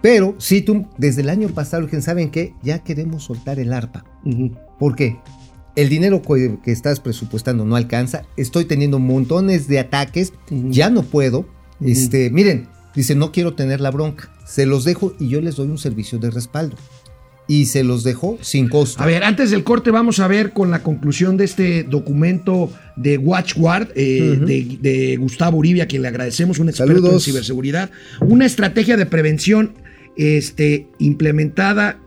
[0.02, 2.54] Pero Citum, desde el año pasado, ¿saben qué?
[2.64, 4.06] Ya queremos soltar el ARPA.
[4.24, 4.52] ujú.
[4.80, 5.18] ¿Por qué?
[5.76, 8.22] El dinero que que estás presupuestando no alcanza.
[8.38, 10.32] Estoy teniendo montones de ataques.
[10.50, 11.46] Ya no puedo.
[11.82, 14.32] Este, miren, dice, no quiero tener la bronca.
[14.48, 16.78] Se los dejo y yo les doy un servicio de respaldo.
[17.52, 19.04] Y se los dejo sin costo.
[19.04, 23.18] A ver, antes del corte vamos a ver con la conclusión de este documento de
[23.18, 27.26] WatchGuard eh, de, de Gustavo Uribe, a quien le agradecemos, un experto en Saludos.
[27.26, 27.90] ciberseguridad,
[28.22, 29.74] una estrategia de prevención
[30.16, 32.00] este, implementada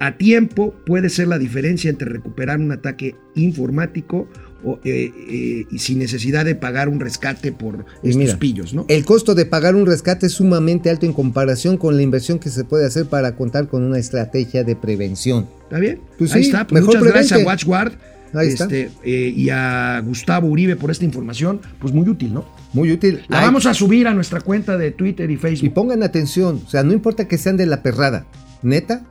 [0.00, 4.28] a tiempo puede ser la diferencia entre recuperar un ataque informático
[4.64, 8.74] o, eh, eh, y sin necesidad de pagar un rescate por Y estos mira, pillos,
[8.74, 8.84] ¿no?
[8.88, 12.50] El costo de pagar un rescate es sumamente alto en comparación con la inversión que
[12.50, 15.46] se puede hacer para contar con una estrategia de prevención.
[15.64, 16.00] ¿Está bien?
[16.18, 16.66] Pues Ahí sí, está.
[16.66, 17.44] Pues muchas gracias a.
[17.44, 17.92] WatchGuard
[18.42, 21.60] este, eh, y a Gustavo Uribe por esta información.
[21.80, 22.44] Pues muy útil, ¿no?
[22.72, 23.22] Muy útil.
[23.28, 25.74] La vamos a subir a nuestra cuenta de Twitter y Y Facebook.
[25.74, 28.26] pongan atención, o sea, no importa que sean de la perrada,
[28.62, 29.04] neta,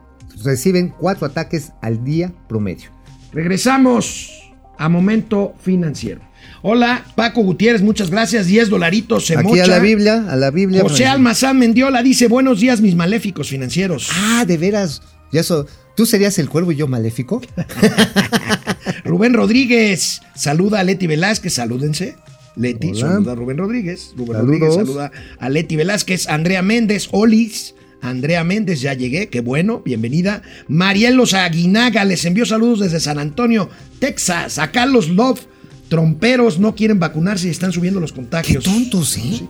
[0.44, 2.90] reciben cuatro ataques al día promedio.
[3.34, 4.39] Regresamos
[4.80, 6.22] a Momento Financiero.
[6.62, 8.48] Hola, Paco Gutiérrez, muchas gracias.
[8.48, 9.66] 10 dolaritos se Aquí mocha.
[9.66, 10.82] a la Biblia, a la Biblia.
[10.82, 11.12] José Francisco.
[11.14, 14.10] Almazán Mendiola dice, buenos días, mis maléficos financieros.
[14.14, 15.02] Ah, de veras.
[15.32, 17.42] Ya so, ¿Tú serías el cuervo y yo maléfico?
[19.04, 22.16] Rubén Rodríguez, saluda a Leti Velázquez, salúdense.
[22.56, 23.00] Leti, Hola.
[23.00, 24.14] saluda a Rubén Rodríguez.
[24.16, 24.46] Rubén Saludos.
[24.46, 26.30] Rodríguez saluda a Leti Velázquez.
[26.30, 27.76] Andrea Méndez, Olis.
[28.02, 30.42] Andrea Méndez, ya llegué, qué bueno, bienvenida.
[30.68, 33.70] Marielos Aguinaga les envió saludos desde San Antonio,
[34.00, 34.58] Texas.
[34.58, 35.42] A Carlos Love,
[35.90, 38.64] tromperos no quieren vacunarse y están subiendo los Qué contagios.
[38.64, 39.42] tontos, ¿eh?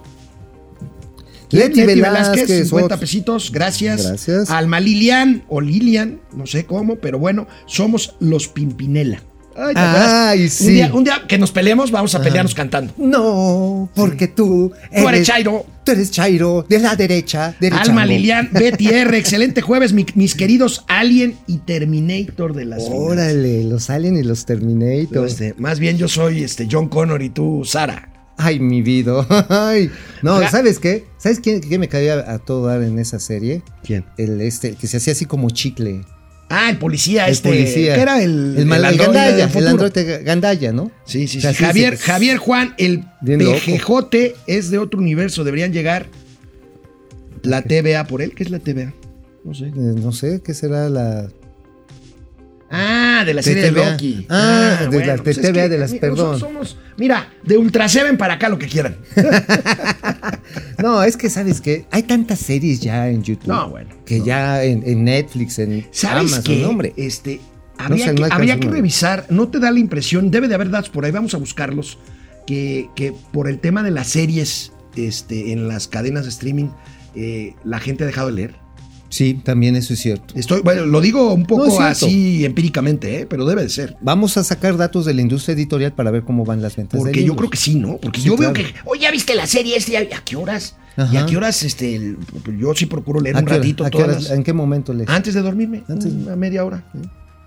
[1.51, 2.99] Leti, Leti Velázquez, Velázquez, 50 otro.
[2.99, 4.03] pesitos, gracias.
[4.05, 4.49] Gracias.
[4.51, 9.23] Alma Lilian o Lilian, no sé cómo, pero bueno, somos los Pimpinela.
[9.55, 10.69] Ay, sí.
[10.73, 12.93] día, un día que nos peleemos, vamos a pelearnos cantando.
[12.97, 15.65] No, porque tú Tú eres Chairo.
[15.83, 17.81] Tú eres Chairo, de la derecha, derecha.
[17.81, 22.93] Alma Lilian, Betty R, excelente jueves, mi- mis queridos Alien y Terminator de las vidas.
[22.95, 25.25] Órale, los Alien y los Terminator.
[25.27, 28.09] Este, más bien yo soy este, John Connor y tú, Sara.
[28.37, 29.25] Ay, mi vida.
[29.49, 29.89] Ay.
[30.21, 30.49] No, Oiga.
[30.49, 31.05] ¿sabes qué?
[31.17, 33.63] ¿Sabes quién, quién me caía a todo dar en esa serie?
[33.83, 34.05] ¿Quién?
[34.17, 36.05] El este, que se hacía así como chicle.
[36.49, 37.49] Ah, el policía, El este.
[37.49, 37.93] policía.
[37.95, 40.91] ¿Qué era el, el, el androide Gandaya, el androide Gandaya, ¿no?
[41.05, 41.63] Sí, sí, O sea, sí.
[41.63, 45.43] Javier, Javier Juan, el pejejote es de otro universo.
[45.43, 46.07] Deberían llegar
[47.43, 48.33] la TVA por él.
[48.33, 48.93] ¿Qué es la TVA?
[49.43, 49.65] No sé.
[49.67, 51.27] Eh, no sé, ¿qué será la...?
[52.71, 53.71] Ah, de la serie de.
[53.71, 54.27] Loki.
[54.29, 56.39] Ah, de la pues es TVA que, de las- mira, perdón.
[56.39, 58.95] Somos, somos- mira, de Ultra Seven para acá lo que quieran.
[60.82, 61.86] No, es que, ¿sabes qué?
[61.91, 63.47] Hay tantas series ya en YouTube.
[63.47, 64.25] No, bueno, Que no.
[64.25, 66.65] ya en, en Netflix, en ¿Sabes Amazon, qué?
[66.65, 66.93] hombre.
[66.97, 67.39] Este,
[67.77, 70.89] habría, sé, que, habría que revisar, no te da la impresión, debe de haber datos
[70.89, 71.97] por ahí, vamos a buscarlos,
[72.47, 76.69] que, que por el tema de las series este, en las cadenas de streaming,
[77.15, 78.55] eh, la gente ha dejado de leer.
[79.10, 80.34] Sí, también eso es cierto.
[80.38, 83.26] Estoy, bueno, lo digo un poco así empíricamente, ¿eh?
[83.28, 83.95] pero debe de ser.
[84.01, 87.05] Vamos a sacar datos de la industria editorial para ver cómo van las ventas de
[87.05, 87.97] Porque yo creo que sí, ¿no?
[87.97, 89.91] Porque Sí, yo veo que, oye, ¿ya viste la serie esta?
[89.91, 90.76] ¿Y ¿A qué horas?
[91.12, 91.64] ¿Y a qué horas?
[91.64, 92.18] Este, el-
[92.60, 94.53] yo sí procuro leer ¿A un hora- ratito a qué todas horas- las- ¿En qué
[94.53, 95.10] momento lees?
[95.10, 96.84] Antes de dormirme, Antes- una media hora.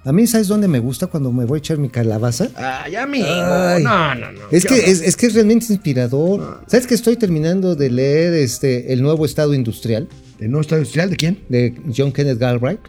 [0.05, 2.49] A mí, ¿sabes dónde me gusta cuando me voy a echar mi calabaza?
[2.57, 3.25] Ay, amigo.
[3.29, 3.85] Ay.
[3.85, 4.41] No, no, no.
[4.51, 6.61] Es que es, es que es realmente inspirador.
[6.67, 10.09] ¿Sabes que estoy terminando de leer este El nuevo estado industrial
[10.43, 11.39] ¿El nuevo estado industrial de quién?
[11.49, 12.81] de John Kenneth Galbraith?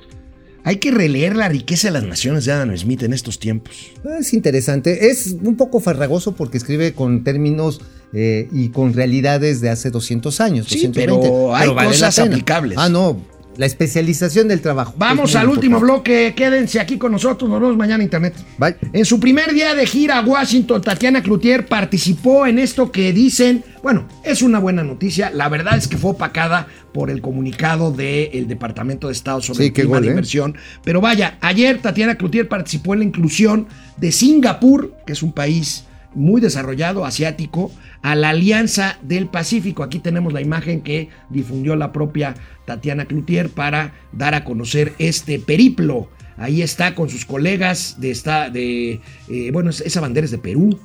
[0.64, 3.92] Hay que releer la riqueza de las naciones de Adam Smith en estos tiempos.
[4.20, 5.10] Es interesante.
[5.10, 7.82] Es un poco farragoso porque escribe con términos
[8.14, 10.68] eh, y con realidades de hace 200 años.
[10.68, 12.78] Sí, 220, pero hay vale cosas aplicables.
[12.80, 13.22] Ah, no.
[13.58, 14.94] La especialización del trabajo.
[14.98, 16.34] Vamos al último bloque.
[16.36, 17.50] Quédense aquí con nosotros.
[17.50, 18.34] Nos vemos mañana en internet.
[18.58, 18.76] Bye.
[18.94, 23.64] En su primer día de gira a Washington, Tatiana Cloutier participó en esto que dicen,
[23.84, 25.30] bueno, es una buena noticia.
[25.30, 29.66] La verdad es que fue opacada por el comunicado del Departamento de Estado sobre Sí,
[29.68, 30.12] el clima gol, de ¿eh?
[30.12, 30.58] inversión.
[30.84, 35.86] Pero vaya, ayer Tatiana Cloutier participó en la inclusión de Singapur, que es un país
[36.16, 39.84] muy desarrollado, asiático, a la Alianza del Pacífico.
[39.84, 42.36] Aquí tenemos la imagen que difundió la propia
[42.66, 46.10] Tatiana Cloutier para dar a conocer este periplo.
[46.38, 49.00] Ahí está con sus colegas de esta, de,
[49.30, 50.80] eh, bueno, es- esa bandera es de Perú.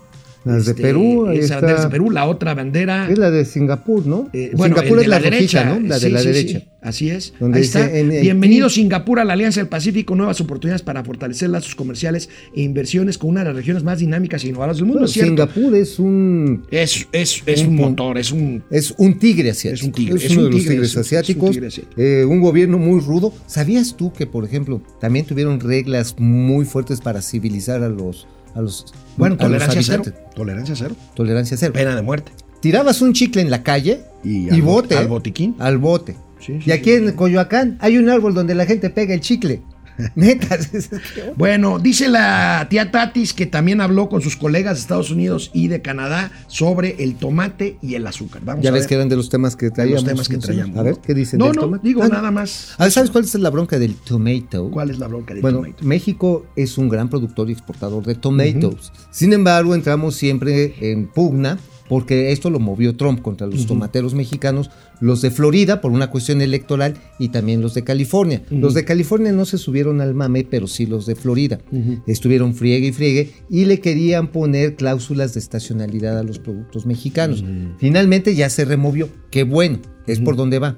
[0.45, 1.91] Las de Este, Perú, ahí Esa bandera es de está.
[1.91, 3.11] Perú, la otra bandera.
[3.11, 4.29] Es la de Singapur, ¿no?
[4.33, 5.81] eh, bueno, Singapur es de la, la, rojita, derecha, ¿no?
[5.81, 6.59] La de Sí, la sí, derecha.
[6.61, 7.35] sí, así es.
[7.41, 7.99] Donde Ahí dice, está.
[7.99, 12.29] en- en- Bienvenido Singapur a la Alianza del Pacífico, nuevas oportunidades para fortalecer lazos comerciales
[12.57, 15.01] e inversiones con una de las regiones más dinámicas e innovadoras del mundo.
[15.01, 15.13] Bueno.
[15.13, 18.63] Singapur es un Es, es, es un Un- motor, es un...
[18.71, 19.75] Es un tigre asiático.
[19.81, 21.51] Es un tigre, Es es uno un de los tigre, tigres asiáticos.
[21.51, 22.01] tigre asiático.
[22.01, 23.35] eh, un gobierno muy rudo.
[23.47, 28.27] ¿Sabías tú que, por ejemplo, también tuvieron reglas muy fuertes para civilizar a los.
[28.55, 28.87] A los
[29.17, 30.03] Bueno, a los tolerancia cero.
[30.35, 30.97] Tolerancia cero.
[31.15, 31.73] Tolerancia cero.
[31.73, 32.33] Pena de muerte.
[32.61, 34.97] Tirabas un chicle en la calle Y al bo- bote.
[34.97, 35.55] al botiquín.
[35.59, 36.17] Al bote.
[36.41, 39.21] Sí, sí, y aquí sí, en Coyoacán hay un árbol donde la gente pega el
[39.21, 39.63] chicle.
[40.15, 40.55] Neta.
[40.55, 40.91] es- es-
[41.37, 45.69] Bueno, dice la tía Tatis que también habló con sus colegas de Estados Unidos y
[45.69, 48.43] de Canadá sobre el tomate y el azúcar.
[48.45, 50.03] Vamos ya a ves ver que eran de los temas que traíamos.
[50.05, 50.43] los temas que ¿no?
[50.43, 50.77] traíamos.
[50.79, 51.87] A ver, ¿qué dicen No, del no, tomate?
[51.87, 52.75] digo Ah, nada más.
[52.91, 54.71] ¿Sabes cuál es la bronca del tomato?
[54.71, 55.85] ¿Cuál es la bronca de Bueno, tomate?
[55.85, 58.93] México es un gran productor y exportador de tomatoes.
[59.11, 61.59] Sin embargo, entramos siempre en pugna
[61.89, 64.71] porque esto lo movió Trump contra los tomateros mexicanos,
[65.01, 68.43] los de Florida por una cuestión electoral y también los de California.
[68.51, 71.61] Los de California no se subieron al mame, pero sí los de Florida.
[72.07, 77.45] Estuvieron friegue y friegue y le querían poner cláusulas de estacionalidad a los productos mexicanos.
[77.79, 79.09] Finalmente ya se removió.
[79.31, 80.77] Qué bueno, es por donde va.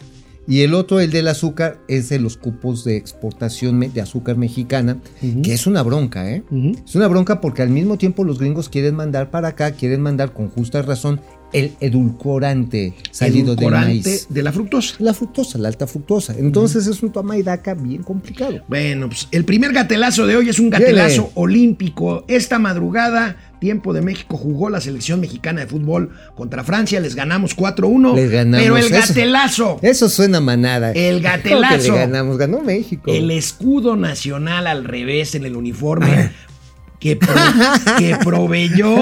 [0.49, 4.99] Y el otro, el del azúcar, es de los cupos de exportación de azúcar mexicana,
[5.43, 6.43] que es una bronca, ¿eh?
[6.85, 10.33] Es una bronca porque al mismo tiempo los gringos quieren mandar para acá, quieren mandar
[10.33, 11.21] con justa razón
[11.53, 14.27] el edulcorante salido Edulcorante maíz.
[14.29, 14.95] de la fructosa.
[14.99, 16.35] La fructosa, la alta fructosa.
[16.39, 18.61] Entonces es un toma y daca bien complicado.
[18.69, 22.25] Bueno, pues el primer gatelazo de hoy es un gatelazo olímpico.
[22.29, 26.99] Esta madrugada, Tiempo de México jugó la selección mexicana de fútbol contra Francia.
[26.99, 28.15] Les ganamos 4-1.
[28.15, 28.63] Les ganamos.
[28.63, 30.93] Pero el Eso- gatelazo, Eso suena manada.
[30.93, 31.93] El ¿Cómo que gatelazo.
[31.93, 33.13] le ganamos, ganó México.
[33.13, 36.31] el escudo nacional al revés en el uniforme
[37.01, 37.35] que, pro-
[37.99, 38.97] que proveyó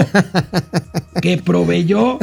[1.20, 2.18] que proveyó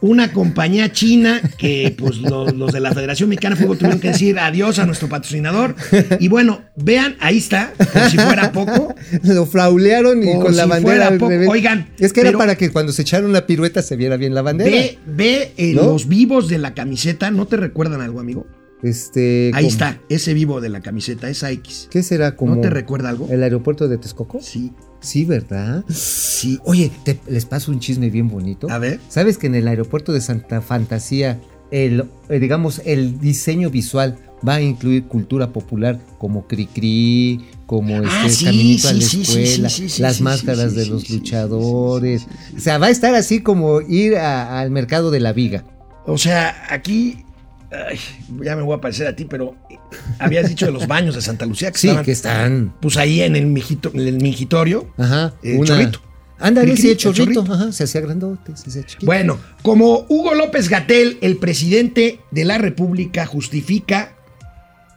[0.00, 4.08] una compañía china que pues los, los de la Federación Mexicana de Fútbol tuvieron que
[4.08, 5.76] decir adiós a nuestro patrocinador
[6.18, 10.68] y bueno vean ahí está como si fuera poco Lo fraulearon y con la si
[10.70, 11.06] bandera.
[11.06, 11.50] fuera poco.
[11.52, 14.42] Oigan, Es que era para que cuando se echaron la pirueta se viera bien la
[14.42, 14.70] bandera.
[14.72, 15.84] ve ve eh, ¿No?
[15.84, 18.44] los vivos de la camiseta no te recuerdan algo amigo
[18.82, 19.50] Este.
[19.54, 22.56] ahí está ese vivo de la camiseta esa X ¿Qué será como?
[22.56, 23.28] ¿No te recuerda algo?
[23.30, 24.40] ¿El aeropuerto de Texcoco?
[24.42, 24.72] Sí.
[25.00, 25.84] Sí, ¿verdad?
[25.88, 26.58] Sí.
[26.64, 28.68] Oye, te- les paso un chisme bien bonito.
[28.70, 29.00] A ver.
[29.08, 31.40] ¿Sabes que en el aeropuerto de Santa Fantasía,
[31.72, 34.16] el, eh, digamos, el diseño visual
[34.46, 39.68] va a incluir cultura popular como Cricri, como Ah, este sí, Caminito a la Escuela,
[39.70, 42.26] sí, las máscaras de los luchadores.
[42.56, 45.64] O sea, va a estar así como ir a- al mercado de la viga.
[46.06, 47.24] O sea, aquí.
[47.72, 47.98] Ay,
[48.42, 49.76] ya me voy a parecer a ti, pero eh,
[50.18, 52.74] habías dicho de los baños de Santa Lucía que Sí, estaban que están.
[52.80, 54.92] pues ahí en el, mijito, en el mingitorio.
[54.98, 55.34] Ajá.
[55.42, 56.00] Eh, chorrito.
[56.38, 57.32] Ándale, sí, chorrito.
[57.42, 57.52] chorrito.
[57.54, 59.06] Ajá, se hacía grandote, se hacía chiquito.
[59.06, 64.16] Bueno, como Hugo López Gatel, el presidente de la República, justifica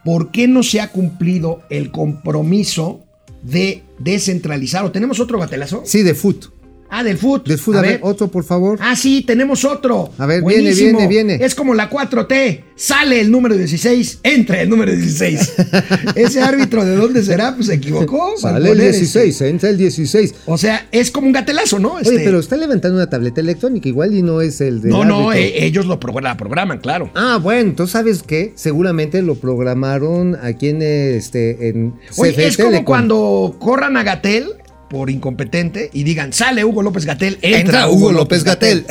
[0.04, 3.02] por qué no se ha cumplido el compromiso
[3.44, 4.84] de descentralizar.
[4.86, 5.84] ¿O tenemos otro gatelazo?
[5.86, 6.46] Sí, de foot.
[6.90, 7.48] Ah, del foot.
[7.48, 8.78] De foot, a, ver, otro, por favor.
[8.82, 10.12] Ah, sí, tenemos otro.
[10.18, 11.00] A ver, viene, Buenísimo.
[11.00, 11.46] viene, viene.
[11.46, 12.64] Es como la 4T.
[12.78, 15.54] Sale el número 16, entra el número 16.
[16.16, 17.56] Ese árbitro, ¿de dónde será?
[17.56, 18.32] Pues se equivocó.
[18.34, 19.50] al Sale el poner 16, este.
[19.50, 20.36] entra el 16.
[20.46, 21.94] O sea, es como un gatelazo, ¿no?
[21.94, 24.90] Oye, Este- pero está levantando una tableta electrónica, igual y no es el de.
[24.90, 27.10] No, no, eh, ellos lo la programan, claro.
[27.16, 32.84] Ah, bueno, entonces sabes qué, seguramente lo programaron aquí en este en Oye, es como
[32.86, 34.50] cuando corran a Gatel
[34.90, 38.86] por incompetente y digan, sale Hugo López Gatel, entra, entra Hugo López Gatel.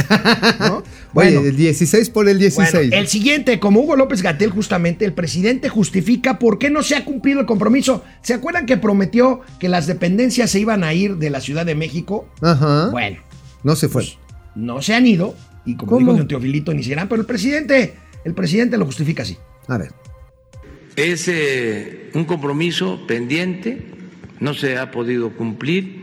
[0.60, 0.82] ¿No?
[1.14, 2.72] Bueno, Bueno, el 16 por el 16.
[2.72, 6.96] bueno, el siguiente, como Hugo López Gatel, justamente, el presidente justifica por qué no se
[6.96, 8.02] ha cumplido el compromiso.
[8.22, 11.76] ¿Se acuerdan que prometió que las dependencias se iban a ir de la Ciudad de
[11.76, 12.28] México?
[12.42, 12.88] Ajá.
[12.90, 13.18] Bueno,
[13.62, 14.02] no se fue.
[14.02, 14.18] pues
[14.56, 16.00] no se han ido, y como ¿Cómo?
[16.00, 19.36] dijo don Teofilito, ni se irán, pero el presidente, el presidente lo justifica así.
[19.68, 19.92] A ver.
[20.96, 23.93] Es eh, un compromiso pendiente,
[24.40, 26.02] no se ha podido cumplir.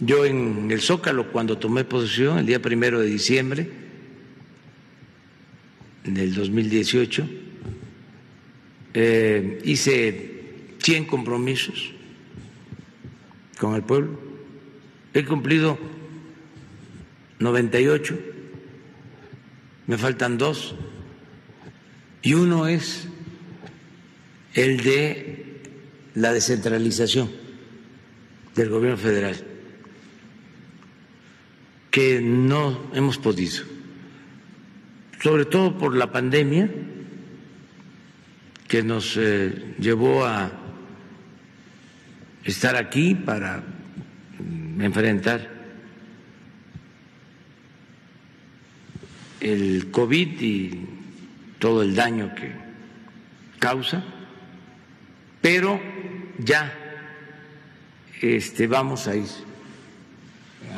[0.00, 3.68] Yo en el Zócalo, cuando tomé posesión, el día primero de diciembre
[6.04, 7.28] del 2018,
[8.94, 10.30] eh, hice
[10.78, 11.92] 100 compromisos
[13.58, 14.20] con el pueblo.
[15.14, 15.78] He cumplido
[17.38, 18.18] 98,
[19.86, 20.74] me faltan dos,
[22.22, 23.08] y uno es
[24.54, 25.45] el de
[26.16, 27.30] la descentralización
[28.54, 29.36] del gobierno federal,
[31.90, 33.64] que no hemos podido,
[35.22, 36.70] sobre todo por la pandemia
[38.66, 40.50] que nos eh, llevó a
[42.44, 43.62] estar aquí para
[44.38, 45.50] mm, enfrentar
[49.40, 50.86] el COVID y
[51.58, 52.52] todo el daño que
[53.58, 54.02] causa,
[55.40, 55.80] pero
[56.44, 56.72] ya
[58.22, 59.24] este, vamos a ir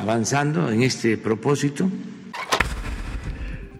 [0.01, 1.91] avanzando en este propósito.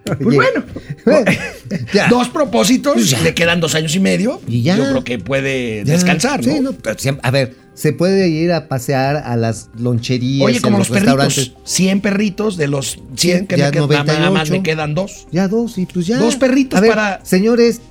[0.05, 0.65] Pues bueno,
[1.93, 2.09] ya.
[2.09, 3.21] dos propósitos, Pues ya.
[3.21, 4.41] le quedan dos años y medio.
[4.47, 4.77] Y ya.
[4.77, 5.93] Yo creo que puede Ya.
[5.93, 6.53] descansar, ¿no?
[6.53, 10.47] Sí, no, pero siempre- a ver, se puede ir a pasear a las loncherías.
[10.47, 14.31] Oye, como a los, perritos, 100 perritos de los 100 que Ya me quedan, nada
[14.31, 14.33] 98.
[14.33, 15.27] más me quedan dos.
[15.31, 16.17] Ya dos, y pues ya.
[16.19, 17.83] Dos perritos A ver, para- Señores,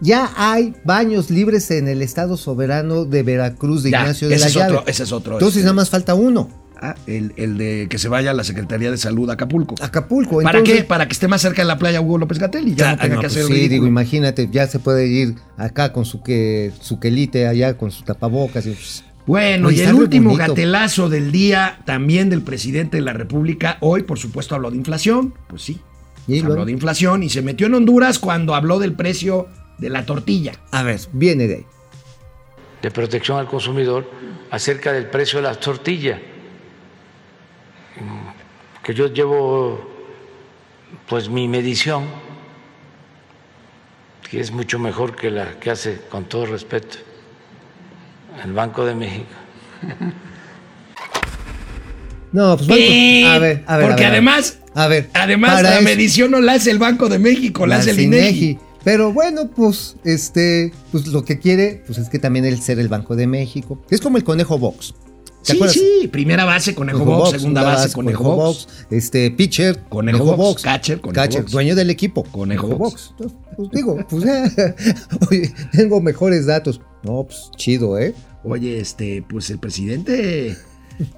[0.00, 4.44] ya hay baños libres en el estado soberano de Veracruz de Ya, Ignacio de ese
[4.44, 4.72] la es Llave.
[4.76, 5.64] otro- ese es otro, Entonces este.
[5.66, 6.48] nada más falta uno.
[6.82, 9.74] Ah, el, el de que se vaya a la Secretaría de Salud a Acapulco.
[9.82, 10.40] Acapulco.
[10.42, 10.84] ¿Para entonces- qué?
[10.88, 13.02] Para que esté más cerca de la playa Hugo López Gatel y ya Ah, no
[13.02, 13.72] tenga no, que pues hacer sí, ridículo.
[13.74, 18.02] digo, imagínate, ya se puede ir acá con su que su quelite allá con su
[18.02, 18.64] tapabocas.
[18.64, 20.48] y, pues, Bueno, y el último bonito.
[20.54, 25.34] gatelazo del día, también del presidente de la República, hoy por supuesto habló de inflación,
[25.48, 25.80] pues sí,
[26.26, 29.48] Y habló luego- de inflación y se metió en Honduras cuando habló del precio
[29.80, 30.52] de la tortilla.
[30.70, 31.66] A ver, viene de ahí.
[32.82, 34.10] de protección al consumidor
[34.50, 36.18] acerca del precio de las tortillas.
[37.96, 39.88] Mm, Que yo llevo
[41.08, 42.04] pues mi medición,
[44.30, 46.96] que es mucho mejor que la que hace, con todo respeto,
[48.44, 49.26] el Banco de México.
[52.32, 53.86] No, pues a ver, a ver.
[53.88, 56.78] porque a ver, además- a ver, Además, para la eso- medición no la hace el
[56.78, 58.56] Banco de México, la, hace el INEGI.
[58.84, 62.88] Pero bueno, pues, este, pues lo que quiere, pues es que también él ser el
[62.88, 63.78] Banco de México.
[63.90, 64.94] Es como el conejo box.
[65.42, 65.74] ¿Te Sí, acuerdas?
[65.74, 68.68] sí, primera base, Conejo, Box, segunda base, Conejo, Box.
[68.90, 71.50] este pitcher, Conejo Box, catcher, Conejo Box.
[71.50, 73.14] dueño del equipo, Conejo Box.
[73.18, 74.22] Entonces, Pues digo, pues
[75.30, 76.82] oye, tengo mejores datos.
[77.04, 78.14] No, pues chido, ¿eh?
[78.44, 80.56] Oye, este, pues el presidente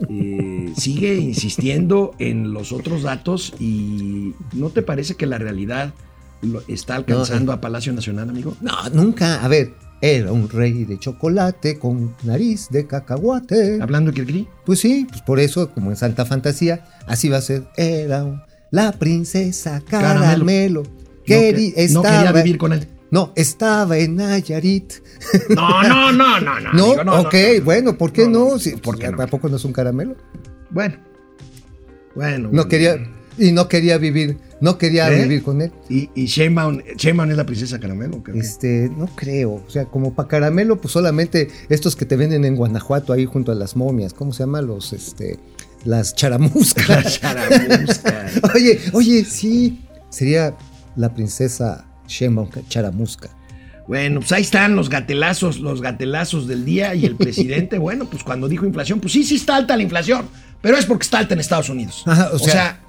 [0.08, 5.94] eh, sigue insistiendo en los otros datos y ¿no te parece que la realidad
[6.42, 8.56] lo- está alcanzando a Palacio Nacional, amigo?
[8.60, 13.78] No, nunca, a ver, era un rey de chocolate con nariz de cacahuate.
[13.80, 14.48] Hablando de Kirkiri.
[14.66, 17.64] Pues sí, pues por eso, como en Santa Fantasía, así va a ser.
[17.76, 20.22] Era un- la princesa Caramelo.
[20.22, 20.82] caramelo.
[20.82, 22.88] No, que no quería vivir con él.
[23.12, 24.94] No, estaba en Nayarit.
[25.50, 26.72] No, no, no, no, no.
[26.72, 27.64] No, amigo, no, ok, no, no.
[27.64, 29.22] bueno, ¿por qué No, Sí, ¿por qué no?
[29.22, 30.16] ¿A poco no es un caramelo?
[30.70, 30.96] Bueno.
[32.14, 32.48] Bueno.
[32.50, 32.96] No quería,
[33.38, 35.22] y no quería vivir, no quería ¿Eh?
[35.22, 35.72] vivir con él.
[35.88, 38.22] Y, y Sheinbaum, Sheinbaum es la princesa caramelo.
[38.22, 38.36] creo.
[38.36, 39.62] Este, no creo.
[39.66, 43.52] O sea, como para caramelo, pues solamente estos que te venden en Guanajuato ahí junto
[43.52, 44.12] a las momias.
[44.14, 45.38] ¿Cómo se llaman los, este,
[45.84, 46.88] las charamuscas?
[46.88, 48.26] La charamusca.
[48.54, 49.80] oye, oye, sí.
[50.10, 50.54] Sería
[50.96, 53.30] la princesa Sheinbaum Charamusca.
[53.88, 58.22] Bueno, pues ahí están los gatelazos, los gatelazos del día y el presidente, bueno, pues
[58.22, 60.28] cuando dijo inflación, pues sí, sí está alta la inflación,
[60.60, 62.04] pero es porque está alta en Estados Unidos.
[62.06, 62.80] Ajá, o o, sea- sea,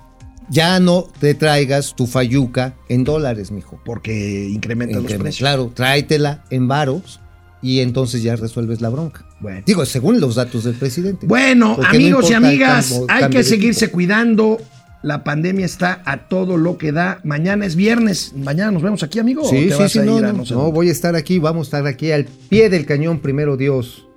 [0.50, 3.80] Ya no te traigas tu fayuca en dólares, mijo.
[3.86, 5.38] porque incrementa los precios.
[5.38, 7.20] Claro, tráetela en varos
[7.62, 9.26] y entonces ya resuelves la bronca.
[9.40, 9.62] Bueno.
[9.66, 11.26] Digo, según los datos del presidente.
[11.28, 14.58] Bueno, no amigos y amigas, cambio- hay cambio que seguirse cuidando.
[15.02, 17.20] La pandemia está a todo lo que da.
[17.26, 18.32] Mañana es viernes.
[18.38, 19.42] Mañana nos vemos aquí, amigo.
[19.42, 22.24] ¿O Sí, sí, sí, no, no, voy a estar aquí, vamos a estar aquí al
[22.24, 24.08] pie del cañón, primero Dios.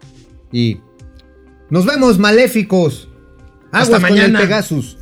[0.53, 0.79] Y
[1.71, 3.09] nos vemos maléficos.
[3.73, 4.41] Hasta Aguas con el mañana.
[4.41, 4.97] Pegasus.